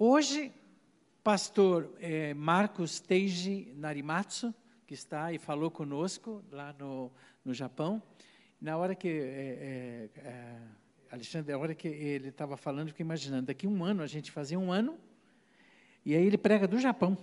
[0.00, 0.52] Hoje,
[1.24, 4.54] pastor é, Marcos Teiji Narimatsu,
[4.86, 7.10] que está e falou conosco lá no,
[7.44, 8.00] no Japão,
[8.60, 10.58] na hora que, é, é,
[11.10, 14.30] Alexandre, na hora que ele estava falando, eu fiquei imaginando, daqui um ano, a gente
[14.30, 14.96] fazia um ano,
[16.04, 17.18] e aí ele prega do Japão.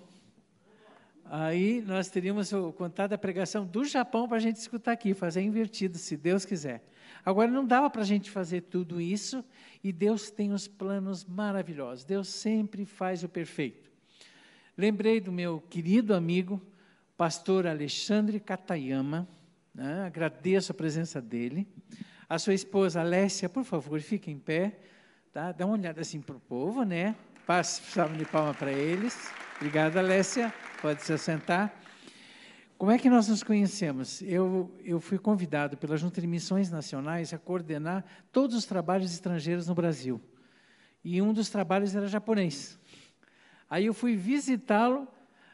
[1.27, 5.41] Aí nós teríamos o contato da pregação do Japão para a gente escutar aqui, fazer
[5.41, 6.83] invertido, se Deus quiser.
[7.25, 9.43] Agora, não dava para a gente fazer tudo isso,
[9.83, 12.05] e Deus tem os planos maravilhosos.
[12.05, 13.89] Deus sempre faz o perfeito.
[14.77, 16.61] Lembrei do meu querido amigo,
[17.17, 19.27] pastor Alexandre Katayama,
[19.73, 20.03] né?
[20.05, 21.67] agradeço a presença dele.
[22.29, 24.77] A sua esposa Alessia, por favor, fique em pé,
[25.33, 25.51] tá?
[25.51, 27.15] dá uma olhada assim para o povo, né?
[27.47, 29.31] Passe salve de palma para eles.
[29.57, 30.53] Obrigado, Alessia.
[30.85, 31.73] Pode se assentar.
[32.77, 34.21] Como é que nós nos conhecemos?
[34.21, 39.65] Eu, eu fui convidado pela Junta de Missões Nacionais a coordenar todos os trabalhos estrangeiros
[39.65, 40.21] no Brasil.
[41.03, 42.77] E um dos trabalhos era japonês.
[43.67, 45.07] Aí eu fui visitá-lo,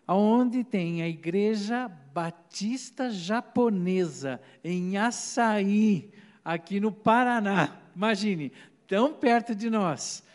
[0.06, 6.12] aonde tem a Igreja Batista Japonesa, em Açaí,
[6.44, 7.78] aqui no Paraná.
[7.96, 8.52] Imagine,
[8.86, 10.26] tão perto de nós.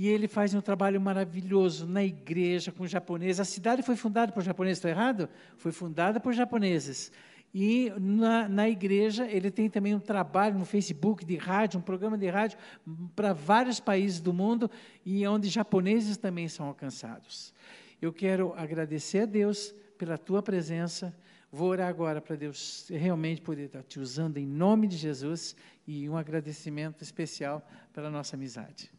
[0.00, 3.40] E ele faz um trabalho maravilhoso na igreja com japoneses.
[3.40, 5.28] A cidade foi fundada por japoneses, estou errado?
[5.56, 7.10] Foi fundada por japoneses.
[7.52, 12.16] E na, na, igreja ele tem também um trabalho no Facebook de rádio, um programa
[12.16, 12.56] de rádio
[13.16, 14.70] para vários países do mundo
[15.04, 17.52] e onde japoneses também são alcançados.
[18.00, 21.12] Eu quero agradecer a Deus pela tua presença.
[21.50, 25.56] Vou orar agora para Deus realmente poder estar te usando em nome de Jesus
[25.88, 28.96] e um agradecimento especial pela nossa amizade.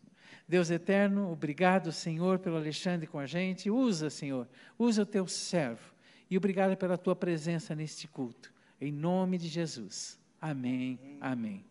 [0.50, 3.70] Deus eterno, obrigado, Senhor, pelo Alexandre com a gente.
[3.70, 4.48] Usa, Senhor,
[4.80, 5.94] usa o teu servo.
[6.28, 8.52] E obrigado pela tua presença neste culto.
[8.82, 10.18] Em nome de Jesus.
[10.42, 10.98] Amém.
[11.22, 11.64] Amém.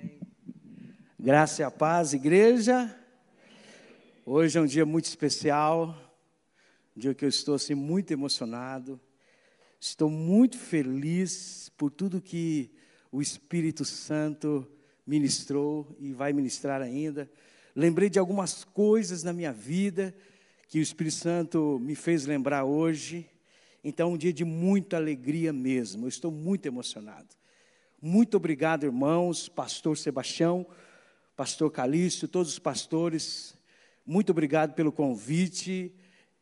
[0.00, 0.20] Amém.
[1.16, 2.92] Graça e a paz, igreja.
[4.26, 5.96] Hoje é um dia muito especial,
[6.96, 9.00] um dia que eu estou assim muito emocionado.
[9.78, 12.68] Estou muito feliz por tudo que
[13.12, 14.68] o Espírito Santo
[15.08, 17.30] ministrou e vai ministrar ainda.
[17.74, 20.14] Lembrei de algumas coisas na minha vida
[20.68, 23.26] que o Espírito Santo me fez lembrar hoje.
[23.82, 26.04] Então, um dia de muita alegria mesmo.
[26.04, 27.28] Eu estou muito emocionado.
[28.02, 30.66] Muito obrigado, irmãos, pastor Sebastião,
[31.34, 33.56] pastor Calixto, todos os pastores.
[34.04, 35.90] Muito obrigado pelo convite.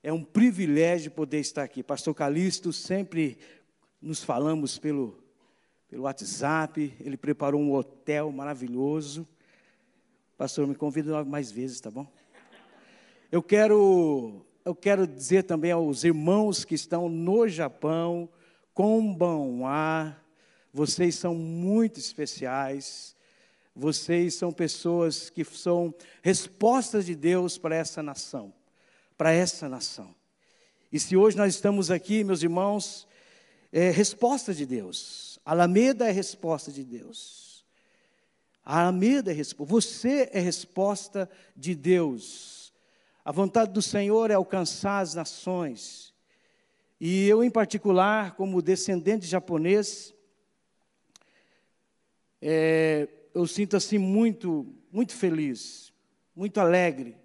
[0.03, 1.85] É um privilégio poder estar aqui.
[1.85, 3.39] Pastor Calixto, sempre
[4.03, 5.26] nos falamos pelo
[5.89, 9.27] pelo WhatsApp, ele preparou um hotel maravilhoso.
[10.37, 12.07] Pastor, me convida mais vezes, tá bom?
[13.31, 18.29] Eu quero, eu quero dizer também aos irmãos que estão no Japão,
[18.75, 20.17] Konbanwa,
[20.73, 23.17] vocês são muito especiais.
[23.75, 28.53] Vocês são pessoas que são respostas de Deus para essa nação,
[29.17, 30.15] para essa nação.
[30.91, 33.07] E se hoje nós estamos aqui, meus irmãos,
[33.73, 35.26] é resposta de Deus.
[35.47, 37.65] Alameda é resposta de Deus.
[38.65, 39.73] A Alameda é resposta.
[39.73, 42.75] Você é resposta de Deus.
[43.25, 46.13] A vontade do Senhor é alcançar as nações.
[47.01, 50.13] E eu, em particular, como descendente japonês,
[52.43, 55.93] é, eu sinto assim muito, muito feliz,
[56.35, 57.17] muito alegre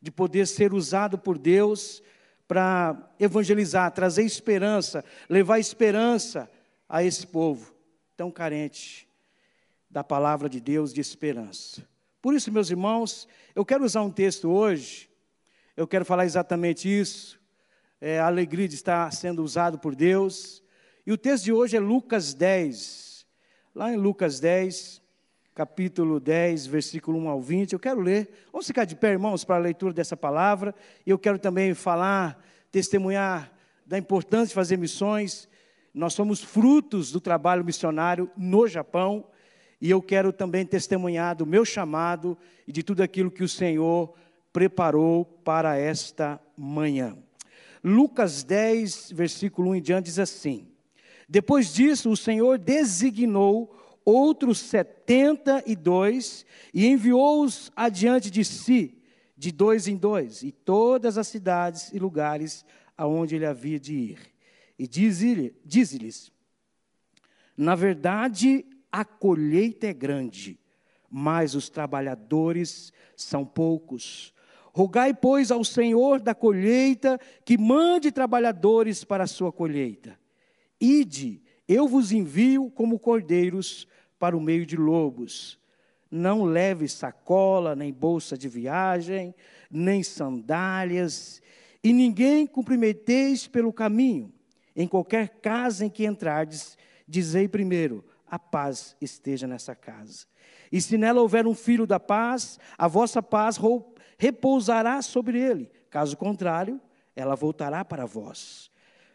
[0.00, 2.04] de poder ser usado por Deus
[2.46, 6.48] para evangelizar, trazer esperança, levar esperança
[6.88, 7.74] a esse povo
[8.16, 9.08] tão carente
[9.90, 11.86] da palavra de Deus de esperança.
[12.20, 15.08] Por isso, meus irmãos, eu quero usar um texto hoje,
[15.76, 17.38] eu quero falar exatamente isso,
[18.00, 20.62] é, a alegria de estar sendo usado por Deus.
[21.06, 23.26] E o texto de hoje é Lucas 10.
[23.74, 25.00] Lá em Lucas 10,
[25.54, 27.72] capítulo 10, versículo 1 ao 20.
[27.72, 28.28] Eu quero ler.
[28.52, 30.74] Vamos ficar de pé, irmãos, para a leitura dessa palavra.
[31.06, 33.52] E eu quero também falar, testemunhar
[33.86, 35.47] da importância de fazer missões
[35.92, 39.24] nós somos frutos do trabalho missionário no Japão
[39.80, 44.12] e eu quero também testemunhar do meu chamado e de tudo aquilo que o Senhor
[44.52, 47.16] preparou para esta manhã.
[47.82, 50.66] Lucas 10, versículo 1 em diante diz assim:
[51.28, 53.74] Depois disso, o Senhor designou
[54.04, 56.44] outros setenta e dois
[56.74, 59.00] e enviou-os adiante de si,
[59.36, 62.64] de dois em dois, e todas as cidades e lugares
[62.96, 64.37] aonde ele havia de ir
[64.78, 66.30] e diz-lhes:
[67.56, 70.58] Na verdade, a colheita é grande,
[71.10, 74.32] mas os trabalhadores são poucos.
[74.72, 80.18] Rogai, pois, ao Senhor da colheita que mande trabalhadores para a sua colheita.
[80.80, 83.88] Ide, eu vos envio como cordeiros
[84.18, 85.58] para o meio de lobos.
[86.10, 89.34] Não leve sacola, nem bolsa de viagem,
[89.70, 91.42] nem sandálias,
[91.82, 94.32] e ninguém cumprimenteis pelo caminho.
[94.78, 100.24] Em qualquer casa em que entrardes, dizei primeiro: a paz esteja nessa casa.
[100.70, 103.58] E se nela houver um filho da paz, a vossa paz
[104.16, 105.68] repousará sobre ele.
[105.90, 106.80] Caso contrário,
[107.16, 108.70] ela voltará para vós.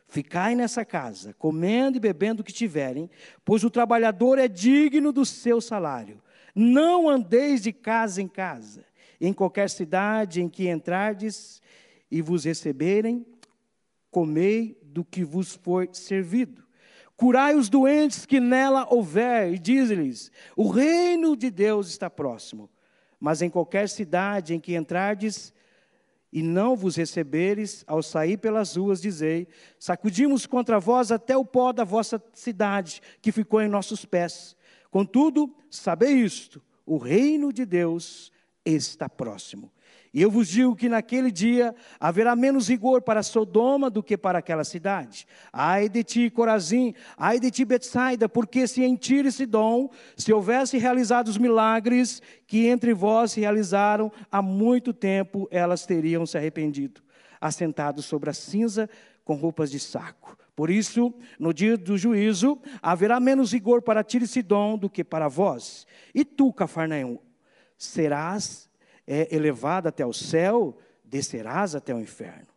[0.06, 3.10] Ficai nessa casa, comendo e bebendo o que tiverem,
[3.46, 6.22] pois o trabalhador é digno do seu salário.
[6.54, 8.84] Não andeis de casa em casa.
[9.22, 11.62] Em qualquer cidade em que entrardes
[12.12, 13.26] e vos receberem,
[14.12, 16.64] comei do que vos for servido.
[17.18, 22.70] Curai os doentes que nela houver, e diz-lhes: o reino de Deus está próximo.
[23.20, 25.54] Mas em qualquer cidade em que entrardes
[26.32, 29.48] e não vos receberes, ao sair pelas ruas, dizei:
[29.80, 34.56] Sacudimos contra vós até o pó da vossa cidade, que ficou em nossos pés.
[34.92, 38.32] Contudo, sabei isto: o reino de Deus
[38.66, 39.72] está próximo.
[40.14, 44.38] E eu vos digo que naquele dia haverá menos rigor para Sodoma do que para
[44.38, 45.26] aquela cidade.
[45.52, 50.32] Ai de ti, Corazim, ai de ti, Betsaida, porque se em Tiro e Sidom se
[50.32, 56.38] houvesse realizado os milagres que entre vós se realizaram há muito tempo, elas teriam se
[56.38, 57.02] arrependido,
[57.42, 58.88] assentados sobre a cinza
[59.26, 60.38] com roupas de saco.
[60.56, 65.04] Por isso, no dia do juízo, haverá menos rigor para Tiro e Sidom do que
[65.04, 65.88] para vós.
[66.14, 67.18] E tu, Cafarnaum,
[67.76, 68.70] serás
[69.06, 72.48] é, elevado até o céu, descerás até o inferno.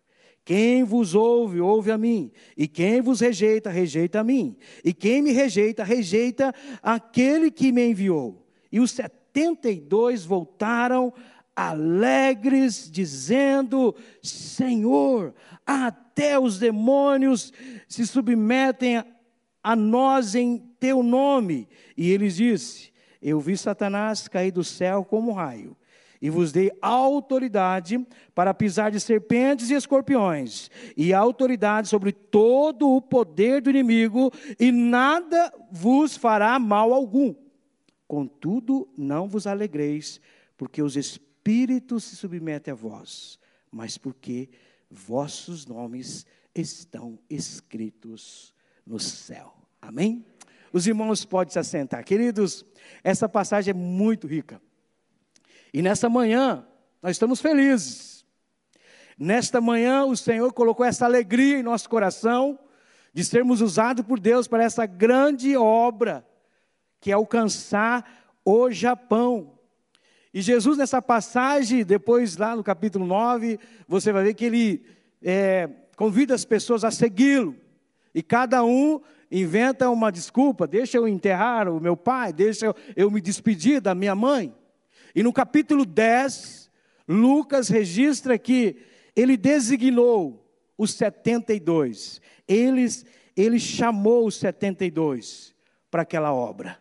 [0.45, 2.31] Quem vos ouve, ouve a mim.
[2.57, 4.57] E quem vos rejeita, rejeita a mim.
[4.85, 8.47] E quem me rejeita, rejeita aquele que me enviou.
[8.71, 11.13] E os setenta e dois voltaram
[11.57, 15.35] alegres, dizendo: Senhor,
[15.67, 17.53] até os demônios
[17.89, 19.03] se submetem
[19.63, 21.69] a nós em teu nome.
[21.97, 25.77] E ele disse: Eu vi Satanás cair do céu como um raio,
[26.21, 28.05] e vos dei autoridade
[28.35, 34.71] para pisar de serpentes e escorpiões, e autoridade sobre todo o poder do inimigo, e
[34.73, 37.35] nada vos fará mal algum.
[38.07, 40.21] Contudo, não vos alegreis,
[40.57, 43.39] porque os espíritos espírito se submete a vós,
[43.71, 44.49] mas porque
[44.91, 48.53] vossos nomes estão escritos
[48.85, 49.55] no céu.
[49.81, 50.27] Amém?
[50.73, 52.05] Os irmãos podem se assentar.
[52.05, 52.65] Queridos,
[53.05, 54.61] essa passagem é muito rica.
[55.73, 56.67] E nessa manhã,
[57.03, 58.25] nós estamos felizes.
[59.19, 62.59] Nesta manhã, o Senhor colocou essa alegria em nosso coração
[63.15, 66.27] de sermos usados por Deus para essa grande obra,
[67.01, 68.05] que é alcançar
[68.45, 69.59] o Japão.
[70.35, 73.59] E Jesus, nessa passagem, depois lá no capítulo 9,
[73.89, 74.85] você vai ver que ele
[75.23, 75.67] é,
[75.97, 77.57] convida as pessoas a segui-lo.
[78.15, 83.11] E cada um inventa uma desculpa: deixa eu enterrar o meu pai, deixa eu, eu
[83.11, 84.55] me despedir da minha mãe.
[85.17, 86.71] E no capítulo 10,
[87.09, 88.77] Lucas registra que
[89.17, 90.47] ele designou
[90.77, 92.21] os 72.
[92.47, 95.55] Eles, ele chamou os 72
[95.91, 96.79] para aquela obra.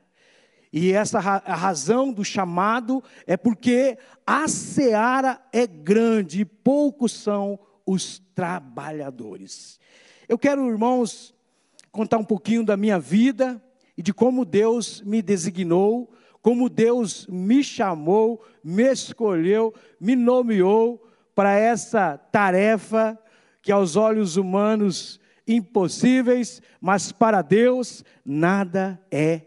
[0.73, 3.97] E essa a razão do chamado é porque
[4.27, 9.79] a seara é grande e poucos são os trabalhadores.
[10.27, 11.33] Eu quero, irmãos,
[11.89, 13.63] contar um pouquinho da minha vida
[13.97, 16.11] e de como Deus me designou,
[16.45, 21.03] como Deus me chamou, me escolheu, me nomeou
[21.33, 23.17] para essa tarefa
[23.63, 29.41] que aos olhos humanos impossíveis, mas para Deus nada é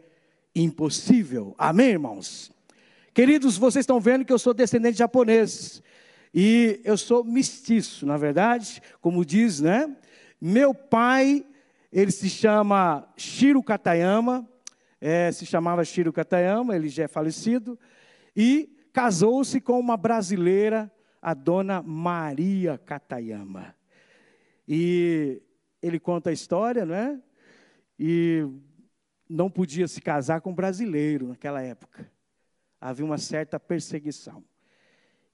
[0.52, 1.55] impossível.
[1.57, 2.50] Amém, irmãos?
[3.14, 5.81] Queridos, vocês estão vendo que eu sou descendente de japonês.
[6.35, 9.88] E eu sou mestiço, na verdade, como diz, né?
[10.40, 11.47] Meu pai,
[11.93, 14.45] ele se chama Shiro Katayama,
[15.00, 17.78] é, se chamava Shiro Katayama, ele já é falecido,
[18.35, 23.75] e casou-se com uma brasileira, a dona Maria Katayama.
[24.67, 25.43] E
[25.83, 27.21] ele conta a história, né?
[27.99, 28.47] E
[29.28, 32.11] não podia se casar com brasileiro naquela época.
[32.81, 34.45] Havia uma certa perseguição.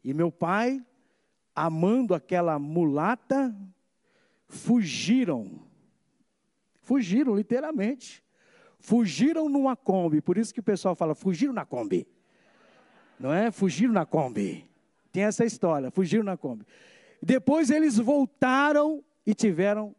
[0.02, 0.85] E meu pai,
[1.54, 3.54] amando aquela mulata,
[4.49, 5.66] fugiram.
[6.80, 8.24] Fugiram, literalmente.
[8.85, 10.21] Fugiram numa Kombi.
[10.21, 12.07] Por isso que o pessoal fala, fugiram na Kombi.
[13.19, 13.50] Não é?
[13.50, 14.69] Fugiram na Kombi.
[15.11, 16.67] Tem essa história, fugiram na Kombi.
[17.23, 19.97] Depois eles voltaram e tiveram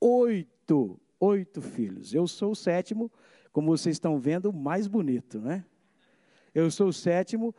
[0.00, 2.14] oito, oito filhos.
[2.14, 3.10] Eu sou o sétimo,
[3.52, 5.64] como vocês estão vendo, mais bonito, né?
[6.54, 7.52] Eu sou o sétimo.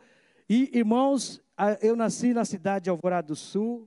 [0.48, 1.42] E, irmãos,
[1.82, 3.86] eu nasci na cidade de Alvorada do Sul.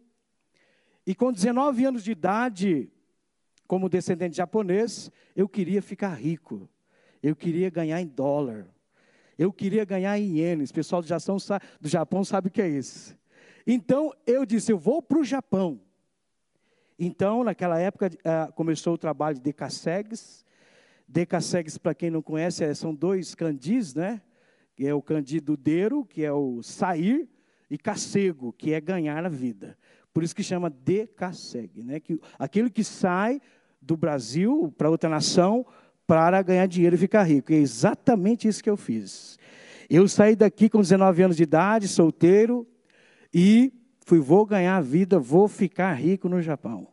[1.04, 2.92] E com 19 anos de idade,
[3.68, 6.70] como descendente japonês, eu queria ficar rico.
[7.26, 8.68] Eu queria ganhar em dólar.
[9.36, 10.70] Eu queria ganhar em ienes.
[10.70, 13.18] O pessoal do Japão, sabe o que é isso.
[13.66, 15.82] Então eu disse: eu vou para o Japão.
[17.00, 20.46] Então, naquela época, uh, começou o trabalho de Decassegues.
[21.08, 24.22] Decassegues, para quem não conhece, é, são dois candis, né?
[24.80, 27.28] É o candidudeiro, que é o sair,
[27.72, 29.76] e cacego, que é ganhar a vida.
[30.14, 32.00] Por isso que chama Decassegue, né?
[32.00, 33.42] Que, aquele que sai
[33.82, 35.66] do Brasil para outra nação
[36.08, 37.52] para ganhar dinheiro e ficar rico.
[37.52, 39.38] E é exatamente isso que eu fiz.
[39.90, 42.68] Eu saí daqui com 19 anos de idade, solteiro,
[43.34, 43.72] e
[44.06, 46.88] fui, vou ganhar a vida, vou ficar rico no Japão.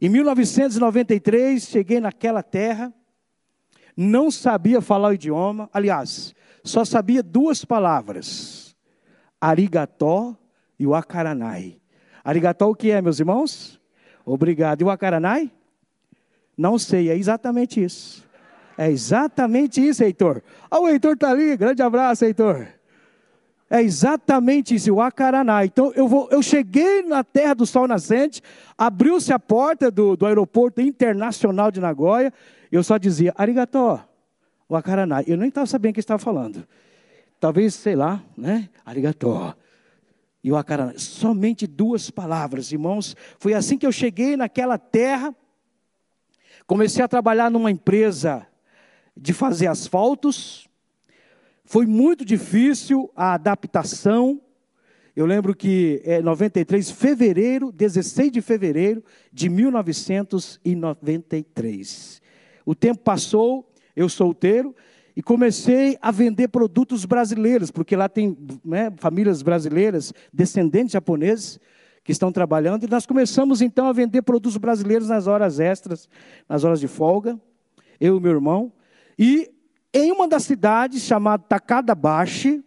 [0.00, 2.92] Em 1993, cheguei naquela terra,
[3.96, 8.76] não sabia falar o idioma, aliás, só sabia duas palavras:
[9.40, 10.36] arigató
[10.78, 11.80] e o akaranai.
[12.24, 13.80] Arigató o que é, meus irmãos?
[14.24, 14.80] Obrigado.
[14.80, 15.50] E o akaranai?
[16.56, 18.28] Não sei, é exatamente isso.
[18.76, 20.42] É exatamente isso, Heitor.
[20.70, 22.66] Ah, o Heitor está ali, grande abraço, Heitor.
[23.68, 25.64] É exatamente isso, o Acaraná.
[25.64, 28.42] Então eu, vou, eu cheguei na terra do sol nascente,
[28.76, 32.32] abriu-se a porta do, do aeroporto internacional de Nagoya,
[32.70, 34.06] eu só dizia, arigató,
[34.68, 35.22] o Acaraná.
[35.26, 36.66] Eu nem estava sabendo o que estava falando.
[37.40, 38.68] Talvez, sei lá, né?
[38.84, 39.54] Arigató.
[40.44, 40.92] E o Acaraná.
[40.96, 43.16] Somente duas palavras, irmãos.
[43.38, 45.34] Foi assim que eu cheguei naquela terra.
[46.66, 48.46] Comecei a trabalhar numa empresa
[49.16, 50.68] de fazer asfaltos.
[51.64, 54.40] Foi muito difícil a adaptação.
[55.14, 62.20] Eu lembro que é 93, fevereiro, 16 de fevereiro de 1993.
[62.64, 64.74] O tempo passou, eu solteiro,
[65.14, 71.60] e comecei a vender produtos brasileiros, porque lá tem né, famílias brasileiras, descendentes japoneses,
[72.04, 76.08] que estão trabalhando, e nós começamos então a vender produtos brasileiros nas horas extras,
[76.48, 77.38] nas horas de folga,
[78.00, 78.72] eu e meu irmão.
[79.22, 79.54] E
[79.94, 82.60] em uma das cidades, chamada Takadabashi,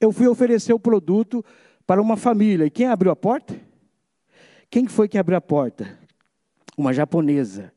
[0.00, 1.44] eu fui oferecer o produto
[1.84, 2.66] para uma família.
[2.66, 3.60] E quem abriu a porta?
[4.70, 5.98] Quem foi que abriu a porta?
[6.76, 7.72] Uma japonesa.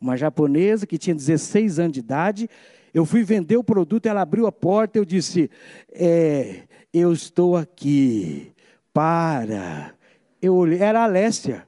[0.00, 2.48] Uma japonesa que tinha 16 anos de idade.
[2.94, 5.50] Eu fui vender o produto, ela abriu a porta, eu disse:
[5.90, 6.62] é,
[6.94, 8.52] Eu estou aqui
[8.92, 9.96] para.
[10.40, 11.66] Eu olhei, era a Alessia.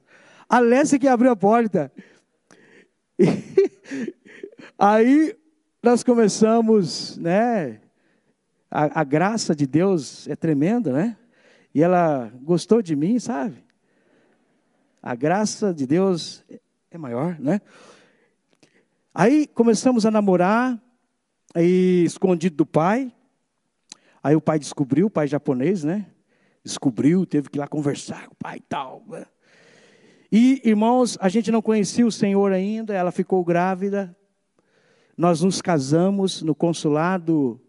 [0.49, 1.91] A Alessia que abriu a porta.
[4.79, 5.40] Aí
[5.83, 7.81] nós começamos, né?
[8.71, 11.17] A, a, graça de Deus é tremenda, né?
[11.75, 13.65] E ela gostou de mim, sabe?
[15.03, 16.45] A graça de Deus
[16.91, 17.63] é maior, né?
[19.15, 20.79] Aí começamos a namorar,
[21.55, 23.11] aí escondido do pai.
[24.23, 26.05] Aí o pai descobriu, o pai japonês, né?
[26.63, 29.03] Descobriu, teve que ir lá conversar com o pai e tal.
[29.09, 29.25] Né?
[30.31, 34.15] E, irmãos, a gente não conhecia o Senhor ainda, ela ficou grávida,
[35.21, 37.61] nós nos casamos no consulado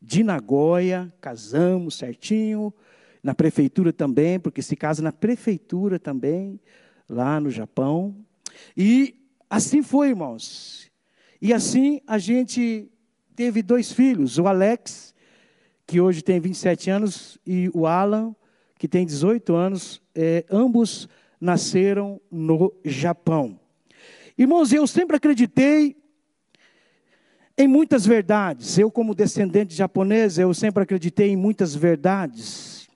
[0.00, 2.72] de Nagoya, casamos certinho,
[3.20, 6.60] na prefeitura também, porque se casa na prefeitura também,
[7.08, 8.14] lá no Japão.
[8.76, 9.16] E
[9.50, 10.88] assim foi, irmãos.
[11.42, 12.88] E assim a gente
[13.34, 15.12] teve dois filhos, o Alex,
[15.88, 18.36] que hoje tem 27 anos, e o Alan,
[18.78, 21.08] que tem 18 anos, é, ambos
[21.40, 23.58] nasceram no Japão.
[24.38, 26.03] Irmãos, eu sempre acreditei
[27.56, 28.78] em muitas verdades.
[28.78, 32.88] Eu, como descendente japonês, eu sempre acreditei em muitas verdades.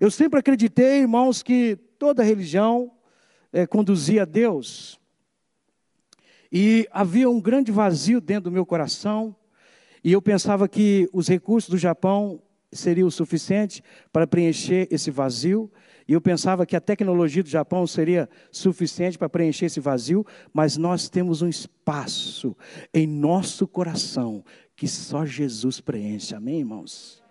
[0.00, 2.90] Eu sempre acreditei, irmãos, que toda religião
[3.52, 4.98] é, conduzia a Deus.
[6.50, 9.36] E havia um grande vazio dentro do meu coração,
[10.02, 12.40] e eu pensava que os recursos do Japão
[12.72, 15.70] seriam o suficiente para preencher esse vazio.
[16.08, 20.24] E eu pensava que a tecnologia do Japão seria suficiente para preencher esse vazio,
[20.54, 22.56] mas nós temos um espaço
[22.94, 24.42] em nosso coração
[24.74, 26.34] que só Jesus preenche.
[26.34, 27.22] Amém, irmãos?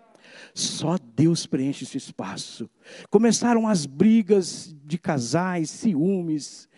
[0.54, 2.70] Só Deus preenche esse espaço.
[3.10, 6.70] Começaram as brigas de casais, ciúmes.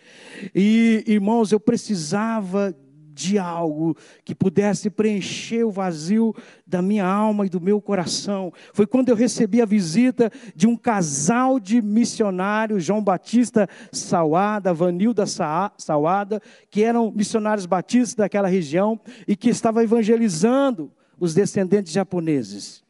[0.54, 2.74] E, irmãos, eu precisava
[3.20, 6.34] de algo que pudesse preencher o vazio
[6.66, 8.50] da minha alma e do meu coração.
[8.72, 15.24] Foi quando eu recebi a visita de um casal de missionários, João Batista Sauada, Vanilda
[15.26, 18.98] Sauada, que eram missionários batistas daquela região
[19.28, 22.82] e que estavam evangelizando os descendentes japoneses.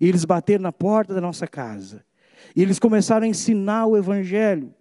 [0.00, 2.04] E eles bateram na porta da nossa casa.
[2.56, 4.74] E eles começaram a ensinar o evangelho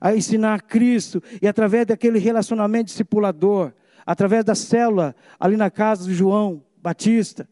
[0.00, 3.72] a ensinar a Cristo, e através daquele relacionamento discipulador,
[4.04, 7.48] através da célula, ali na casa do João Batista,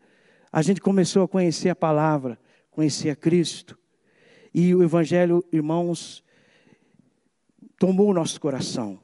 [0.52, 2.38] a gente começou a conhecer a palavra,
[2.71, 3.78] conhecer a Cristo.
[4.52, 6.25] E o Evangelho, irmãos,
[7.78, 8.99] tomou o nosso coração.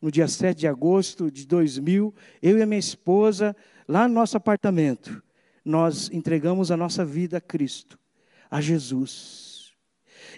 [0.00, 3.56] No dia 7 de agosto de 2000, eu e a minha esposa,
[3.88, 5.22] lá no nosso apartamento,
[5.64, 7.98] nós entregamos a nossa vida a Cristo,
[8.50, 9.72] a Jesus.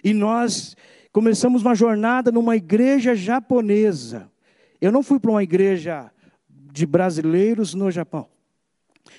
[0.03, 0.75] E nós
[1.11, 4.31] começamos uma jornada numa igreja japonesa.
[4.79, 6.11] Eu não fui para uma igreja
[6.49, 8.27] de brasileiros no Japão.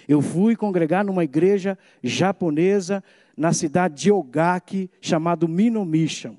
[0.06, 3.02] Eu fui congregar numa igreja japonesa
[3.36, 6.36] na cidade de Ogaki, chamado Minomission.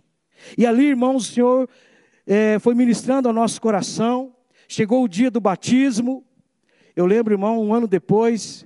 [0.58, 1.70] E ali, irmãos, o Senhor
[2.26, 4.34] é, foi ministrando ao nosso coração.
[4.68, 6.24] Chegou o dia do batismo.
[6.96, 8.66] Eu lembro, irmão, um ano depois,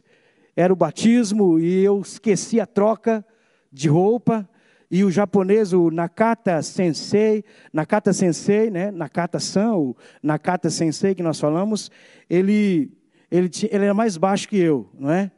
[0.56, 3.26] era o batismo e eu esqueci a troca
[3.72, 4.48] de roupa.
[4.94, 8.92] E o japonês, o Nakata Sensei, Nakata Sensei, né?
[8.92, 11.90] Nakata-san, o Nakata Sensei que nós falamos,
[12.30, 12.92] ele,
[13.32, 15.32] ele, ele era mais baixo que eu, não é?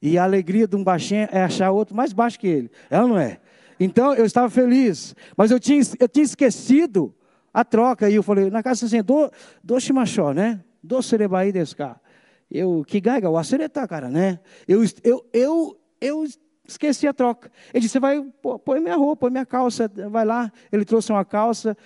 [0.00, 2.70] E a alegria de um baixinho é achar outro mais baixo que ele.
[2.88, 3.38] É ou não é?
[3.78, 7.14] Então eu estava feliz, mas eu tinha, eu tinha esquecido
[7.52, 8.08] a troca.
[8.08, 9.30] E eu falei, na casa assim, do,
[9.62, 10.58] do shimashou, né?
[10.82, 12.00] Do serebai desu ka.
[12.50, 14.40] Eu, que gaiga, o acereta, cara, né?
[14.66, 16.24] Eu, eu, eu, eu
[16.66, 17.50] Esqueci a troca.
[17.72, 18.24] Ele disse: vai,
[18.64, 20.50] põe minha roupa, põe minha calça, vai lá.
[20.70, 21.76] Ele trouxe uma calça,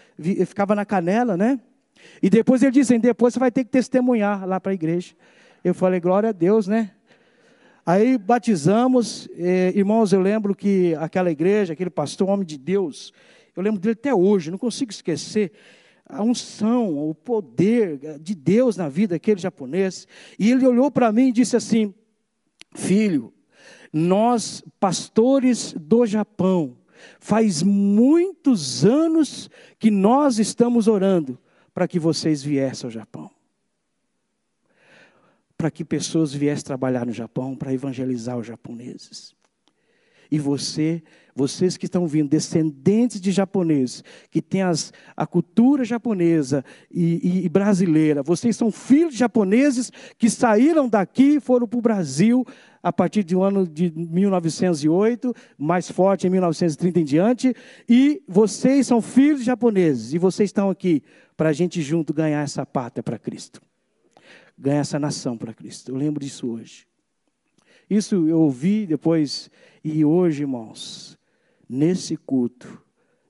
[0.47, 1.59] ficava na canela, né?
[2.23, 5.15] E depois ele disse: Depois você vai ter que testemunhar lá para a igreja.
[5.65, 6.93] Eu falei: Glória a Deus, né?
[7.85, 10.13] Aí batizamos, eh, irmãos.
[10.13, 13.13] Eu lembro que aquela igreja, aquele pastor, homem de Deus,
[13.55, 15.53] eu lembro dele até hoje, não consigo esquecer
[16.09, 20.07] a unção, o poder de Deus na vida daquele japonês.
[20.39, 21.95] E ele olhou para mim e disse assim:
[22.75, 23.33] Filho,
[23.93, 26.77] nós, pastores do Japão,
[27.21, 31.39] faz muitos anos que nós estamos orando
[31.73, 33.31] para que vocês viessem ao Japão.
[35.57, 39.35] Para que pessoas viessem trabalhar no Japão, para evangelizar os japoneses.
[40.31, 41.03] E você,
[41.35, 47.45] vocês que estão vindo, descendentes de japoneses, que têm as, a cultura japonesa e, e,
[47.45, 52.45] e, brasileira, vocês são filhos de japoneses que saíram daqui e foram para o Brasil
[52.83, 57.55] a partir do ano de 1908, mais forte em 1930 em diante,
[57.89, 61.03] e vocês são filhos japoneses, e vocês estão aqui
[61.37, 63.61] para a gente junto ganhar essa pátria para Cristo,
[64.57, 65.91] ganhar essa nação para Cristo.
[65.91, 66.87] Eu lembro disso hoje.
[67.89, 69.51] Isso eu ouvi depois,
[69.83, 71.19] e hoje, irmãos,
[71.69, 72.83] nesse culto,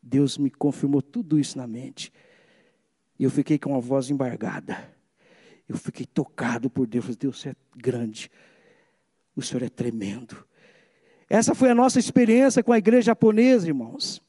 [0.03, 2.13] Deus me confirmou tudo isso na mente.
[3.19, 4.95] E eu fiquei com a voz embargada.
[5.69, 7.17] Eu fiquei tocado por Deus.
[7.17, 8.31] Deus é grande.
[9.35, 10.37] O Senhor é tremendo.
[11.29, 14.23] Essa foi a nossa experiência com a igreja japonesa, irmãos.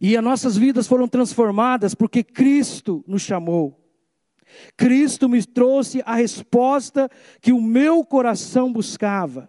[0.00, 3.87] E as nossas vidas foram transformadas porque Cristo nos chamou.
[4.76, 9.48] Cristo me trouxe a resposta que o meu coração buscava.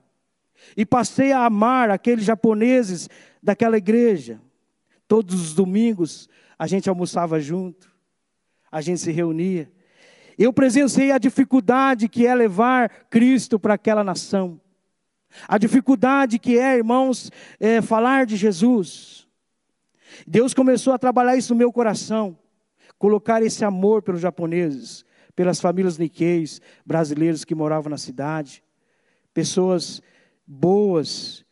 [0.75, 3.09] E passei a amar aqueles japoneses
[3.41, 4.41] daquela igreja.
[5.07, 7.89] Todos os domingos a gente almoçava junto,
[8.71, 9.71] a gente se reunia.
[10.37, 14.59] Eu presenciei a dificuldade que é levar Cristo para aquela nação.
[15.47, 19.27] A dificuldade que é, irmãos, é falar de Jesus.
[20.25, 22.37] Deus começou a trabalhar isso no meu coração,
[22.99, 28.61] colocar esse amor pelos japoneses, pelas famílias niqueis, brasileiros que moravam na cidade,
[29.33, 30.01] pessoas
[30.45, 31.45] boas,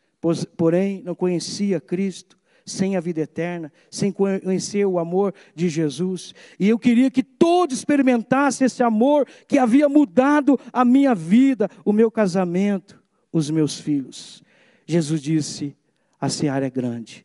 [0.56, 6.34] porém não conhecia Cristo sem a vida eterna, sem conhecer o amor de Jesus.
[6.60, 11.94] E eu queria que todos experimentassem esse amor que havia mudado a minha vida, o
[11.94, 14.42] meu casamento, os meus filhos.
[14.84, 15.74] Jesus disse:
[16.20, 17.24] a seara é grande.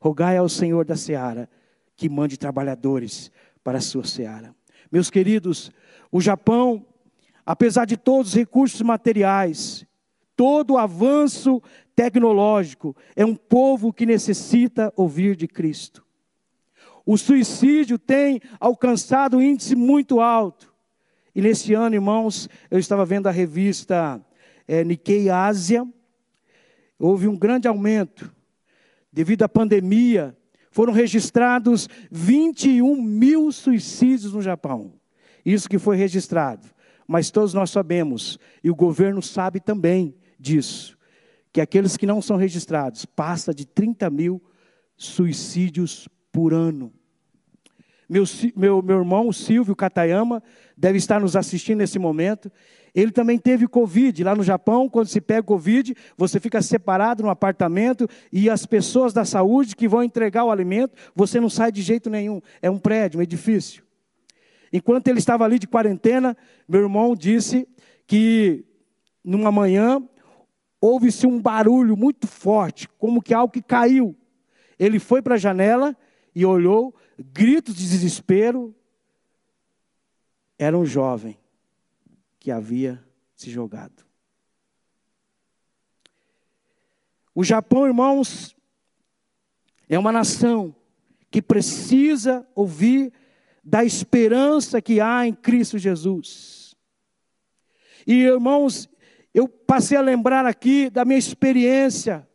[0.00, 1.48] Rogai ao Senhor da seara
[1.96, 3.30] que mande trabalhadores
[3.64, 4.54] para a sua seara.
[4.92, 5.72] Meus queridos,
[6.12, 6.86] o Japão,
[7.44, 9.86] apesar de todos os recursos materiais,
[10.36, 11.62] todo o avanço
[11.94, 16.04] tecnológico, é um povo que necessita ouvir de Cristo.
[17.04, 20.74] O suicídio tem alcançado um índice muito alto.
[21.34, 24.20] E nesse ano, irmãos, eu estava vendo a revista
[24.66, 25.86] é, Nikkei Ásia,
[26.98, 28.34] houve um grande aumento.
[29.12, 30.36] Devido à pandemia,
[30.76, 34.92] foram registrados 21 mil suicídios no Japão.
[35.42, 36.68] Isso que foi registrado.
[37.08, 40.98] Mas todos nós sabemos, e o governo sabe também disso,
[41.50, 44.42] que aqueles que não são registrados passa de 30 mil
[44.98, 46.92] suicídios por ano.
[48.08, 50.42] Meu, meu, meu irmão Silvio Katayama
[50.76, 52.50] deve estar nos assistindo nesse momento.
[52.94, 54.24] Ele também teve Covid.
[54.24, 59.12] Lá no Japão, quando se pega Covid, você fica separado no apartamento e as pessoas
[59.12, 62.40] da saúde que vão entregar o alimento, você não sai de jeito nenhum.
[62.62, 63.84] É um prédio, um edifício.
[64.72, 66.36] Enquanto ele estava ali de quarentena,
[66.68, 67.68] meu irmão disse
[68.06, 68.64] que
[69.24, 70.02] numa manhã
[70.80, 74.16] houve-se um barulho muito forte, como que algo que caiu.
[74.78, 75.96] Ele foi para a janela
[76.34, 78.74] e olhou, gritos de desespero.
[80.58, 81.38] Era um jovem
[82.38, 83.02] que havia
[83.34, 84.04] se jogado.
[87.34, 88.56] O Japão, irmãos,
[89.88, 90.74] é uma nação
[91.30, 93.12] que precisa ouvir
[93.62, 96.74] da esperança que há em Cristo Jesus.
[98.06, 98.88] E irmãos,
[99.34, 102.26] eu passei a lembrar aqui da minha experiência,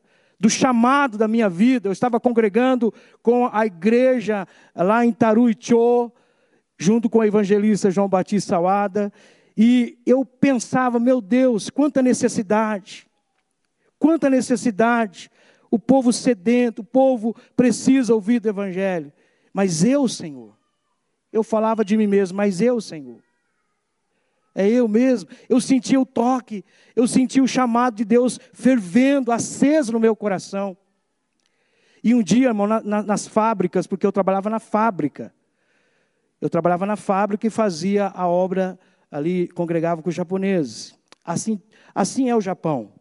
[0.41, 1.88] do chamado da minha vida.
[1.88, 6.12] Eu estava congregando com a igreja lá em Taruichô,
[6.80, 9.13] junto com o evangelista João Batista Salada,
[9.56, 13.06] e eu pensava, meu Deus, quanta necessidade,
[13.99, 15.30] quanta necessidade.
[15.69, 19.13] O povo sedento, o povo precisa ouvir do evangelho.
[19.54, 20.58] Mas eu, Senhor,
[21.32, 23.21] eu falava de mim mesmo, mas eu, Senhor,
[24.53, 25.29] é eu mesmo.
[25.49, 26.63] Eu senti o toque,
[26.95, 30.75] eu senti o chamado de Deus fervendo, aceso no meu coração.
[32.03, 35.33] E um dia, irmão, na, na, nas fábricas, porque eu trabalhava na fábrica,
[36.39, 38.79] eu trabalhava na fábrica e fazia a obra
[39.11, 40.97] ali, congregava com os japoneses.
[41.23, 41.61] Assim,
[41.93, 42.91] assim é o Japão.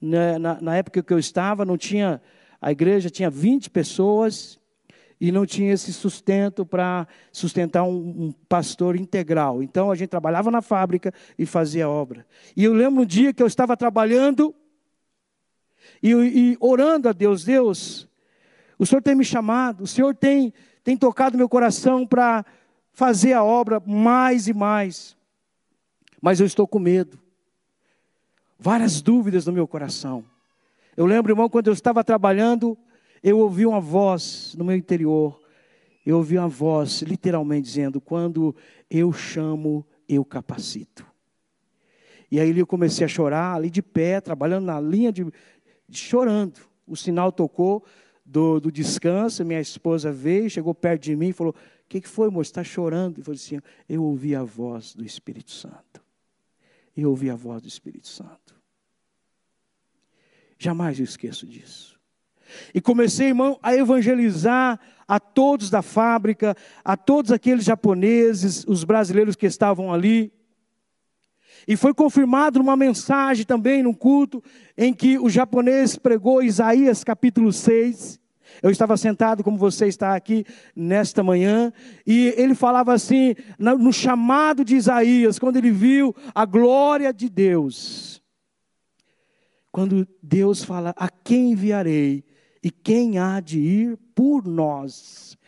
[0.00, 2.20] Na, na, na época que eu estava, não tinha,
[2.60, 4.57] a igreja tinha 20 pessoas,
[5.20, 9.62] e não tinha esse sustento para sustentar um, um, pastor integral.
[9.62, 12.24] Então a gente trabalhava na fábrica e fazia obra.
[12.56, 14.54] E eu lembro um dia que eu estava trabalhando
[16.02, 18.08] e, e orando a Deus, Deus,
[18.78, 20.52] o Senhor tem me chamado, o Senhor tem,
[20.84, 22.44] tem tocado meu coração para
[22.92, 25.16] fazer a obra mais e mais.
[26.20, 27.18] Mas eu estou com medo.
[28.58, 30.24] Várias dúvidas no meu coração.
[30.96, 32.76] Eu lembro, irmão, quando eu estava trabalhando,
[33.22, 35.40] eu ouvi uma voz no meu interior,
[36.04, 38.54] eu ouvi uma voz literalmente dizendo: quando
[38.90, 41.06] eu chamo, eu capacito.
[42.30, 45.26] E aí eu comecei a chorar, ali de pé, trabalhando na linha de.
[45.90, 46.60] chorando.
[46.86, 47.84] O sinal tocou
[48.24, 52.08] do, do descanso, minha esposa veio, chegou perto de mim e falou: O que, que
[52.08, 52.50] foi, moço?
[52.50, 53.20] Está chorando?
[53.20, 56.02] E falou assim: Eu ouvi a voz do Espírito Santo.
[56.96, 58.56] Eu ouvi a voz do Espírito Santo.
[60.58, 61.97] Jamais eu esqueço disso.
[62.74, 69.36] E comecei, irmão, a evangelizar a todos da fábrica, a todos aqueles japoneses, os brasileiros
[69.36, 70.32] que estavam ali.
[71.66, 74.42] E foi confirmado numa mensagem também, num culto,
[74.76, 78.20] em que o japonês pregou Isaías capítulo 6.
[78.62, 81.72] Eu estava sentado, como você está aqui nesta manhã,
[82.06, 88.22] e ele falava assim, no chamado de Isaías, quando ele viu a glória de Deus.
[89.70, 92.24] Quando Deus fala: A quem enviarei?
[92.68, 95.38] E quem há de ir por nós?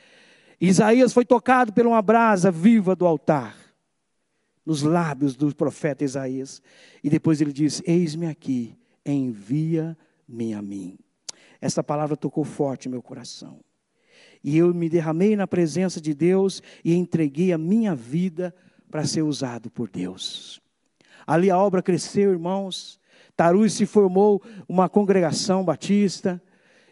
[0.59, 3.55] Isaías foi tocado por uma brasa viva do altar,
[4.65, 6.63] nos lábios do profeta Isaías.
[7.05, 10.99] E depois ele diz: Eis-me aqui, envia-me a mim.
[11.61, 13.61] Essa palavra tocou forte meu coração.
[14.43, 18.55] E eu me derramei na presença de Deus e entreguei a minha vida
[18.91, 20.59] para ser usado por Deus.
[21.27, 22.99] Ali a obra cresceu, irmãos.
[23.37, 26.43] Tarus se formou uma congregação batista.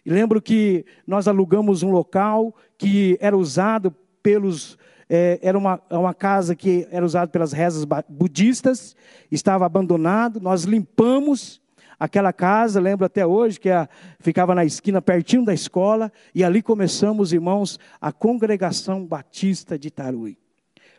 [0.08, 4.78] E lembro que nós alugamos um local que era usado pelos.
[5.06, 8.96] É, era uma, uma casa que era usada pelas rezas budistas,
[9.30, 10.40] estava abandonado.
[10.40, 11.60] Nós limpamos
[12.00, 13.86] aquela casa, lembro até hoje, que a,
[14.18, 20.38] ficava na esquina pertinho da escola, e ali começamos, irmãos, a congregação batista de Tarui.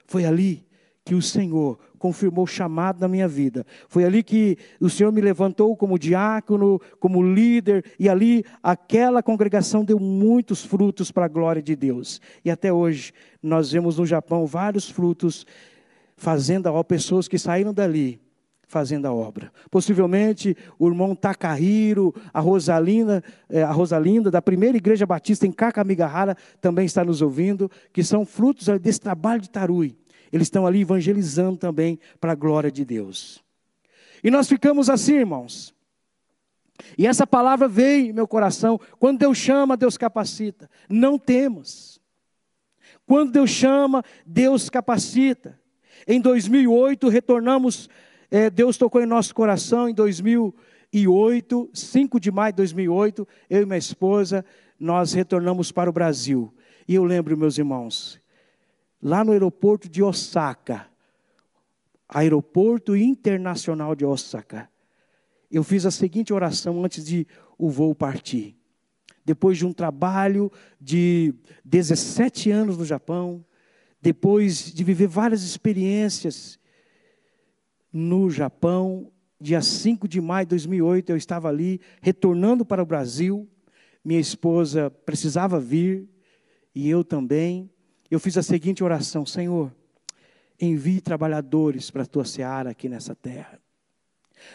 [0.05, 0.67] Foi ali
[1.03, 3.65] que o Senhor confirmou o chamado na minha vida.
[3.87, 9.85] Foi ali que o Senhor me levantou como diácono, como líder, e ali aquela congregação
[9.85, 12.19] deu muitos frutos para a glória de Deus.
[12.43, 15.45] E até hoje nós vemos no Japão vários frutos
[16.17, 18.19] fazendo a obra, pessoas que saíram dali
[18.69, 19.51] fazendo a obra.
[19.71, 26.37] Possivelmente o irmão Takahiro, a Rosalinda, eh, a Rosalinda da primeira igreja batista em Kakamigahara
[26.61, 29.97] também está nos ouvindo, que são frutos desse trabalho de Tarui.
[30.31, 33.43] Eles estão ali evangelizando também para a glória de Deus.
[34.23, 35.73] E nós ficamos assim, irmãos.
[36.97, 38.79] E essa palavra veio em meu coração.
[38.99, 40.69] Quando Deus chama, Deus capacita.
[40.89, 41.99] Não temos.
[43.05, 45.59] Quando Deus chama, Deus capacita.
[46.07, 47.89] Em 2008, retornamos,
[48.31, 53.65] é, Deus tocou em nosso coração em 2008, 5 de maio de 2008, eu e
[53.65, 54.45] minha esposa,
[54.79, 56.53] nós retornamos para o Brasil.
[56.87, 58.19] E eu lembro, meus irmãos,
[59.01, 60.87] lá no aeroporto de Osaka,
[62.07, 64.69] aeroporto internacional de Osaka,
[65.51, 67.25] eu fiz a seguinte oração antes de
[67.57, 68.55] o voo partir.
[69.25, 71.33] Depois de um trabalho de
[71.65, 73.43] 17 anos no Japão,
[74.01, 76.59] depois de viver várias experiências
[77.91, 83.47] no Japão, dia 5 de maio de 2008, eu estava ali, retornando para o Brasil.
[84.03, 86.07] Minha esposa precisava vir,
[86.73, 87.69] e eu também
[88.09, 89.73] eu fiz a seguinte oração: Senhor,
[90.59, 93.59] envie trabalhadores para a tua seara aqui nessa terra.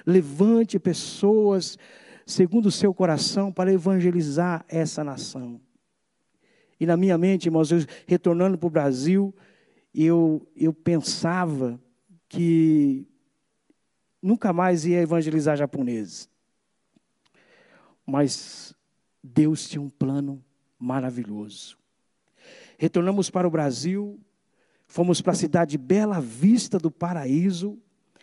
[0.07, 1.79] Levante pessoas
[2.27, 5.61] segundo o seu coração para evangelizar essa nação.
[6.81, 9.35] E na minha mente, irmãos, eu, retornando para o Brasil,
[9.95, 11.81] eu, eu pensava
[12.29, 13.07] que
[14.21, 16.29] nunca mais ia evangelizar japoneses.
[18.05, 18.75] Mas
[19.23, 20.45] Deus tinha um plano
[20.79, 21.79] maravilhoso.
[22.79, 24.19] Retornamos para o Brasil,
[24.87, 27.79] fomos para a cidade de Bela Vista do Paraíso,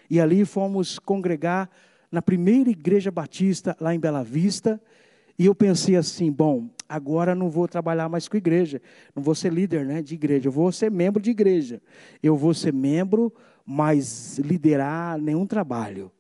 [0.10, 1.70] e ali fomos congregar
[2.12, 4.82] na primeira igreja batista lá em Bela Vista.
[5.40, 8.82] E eu pensei assim: bom, agora não vou trabalhar mais com igreja,
[9.16, 11.82] não vou ser líder né, de igreja, eu vou ser membro de igreja.
[12.22, 13.34] Eu vou ser membro,
[13.66, 16.12] mas liderar nenhum trabalho.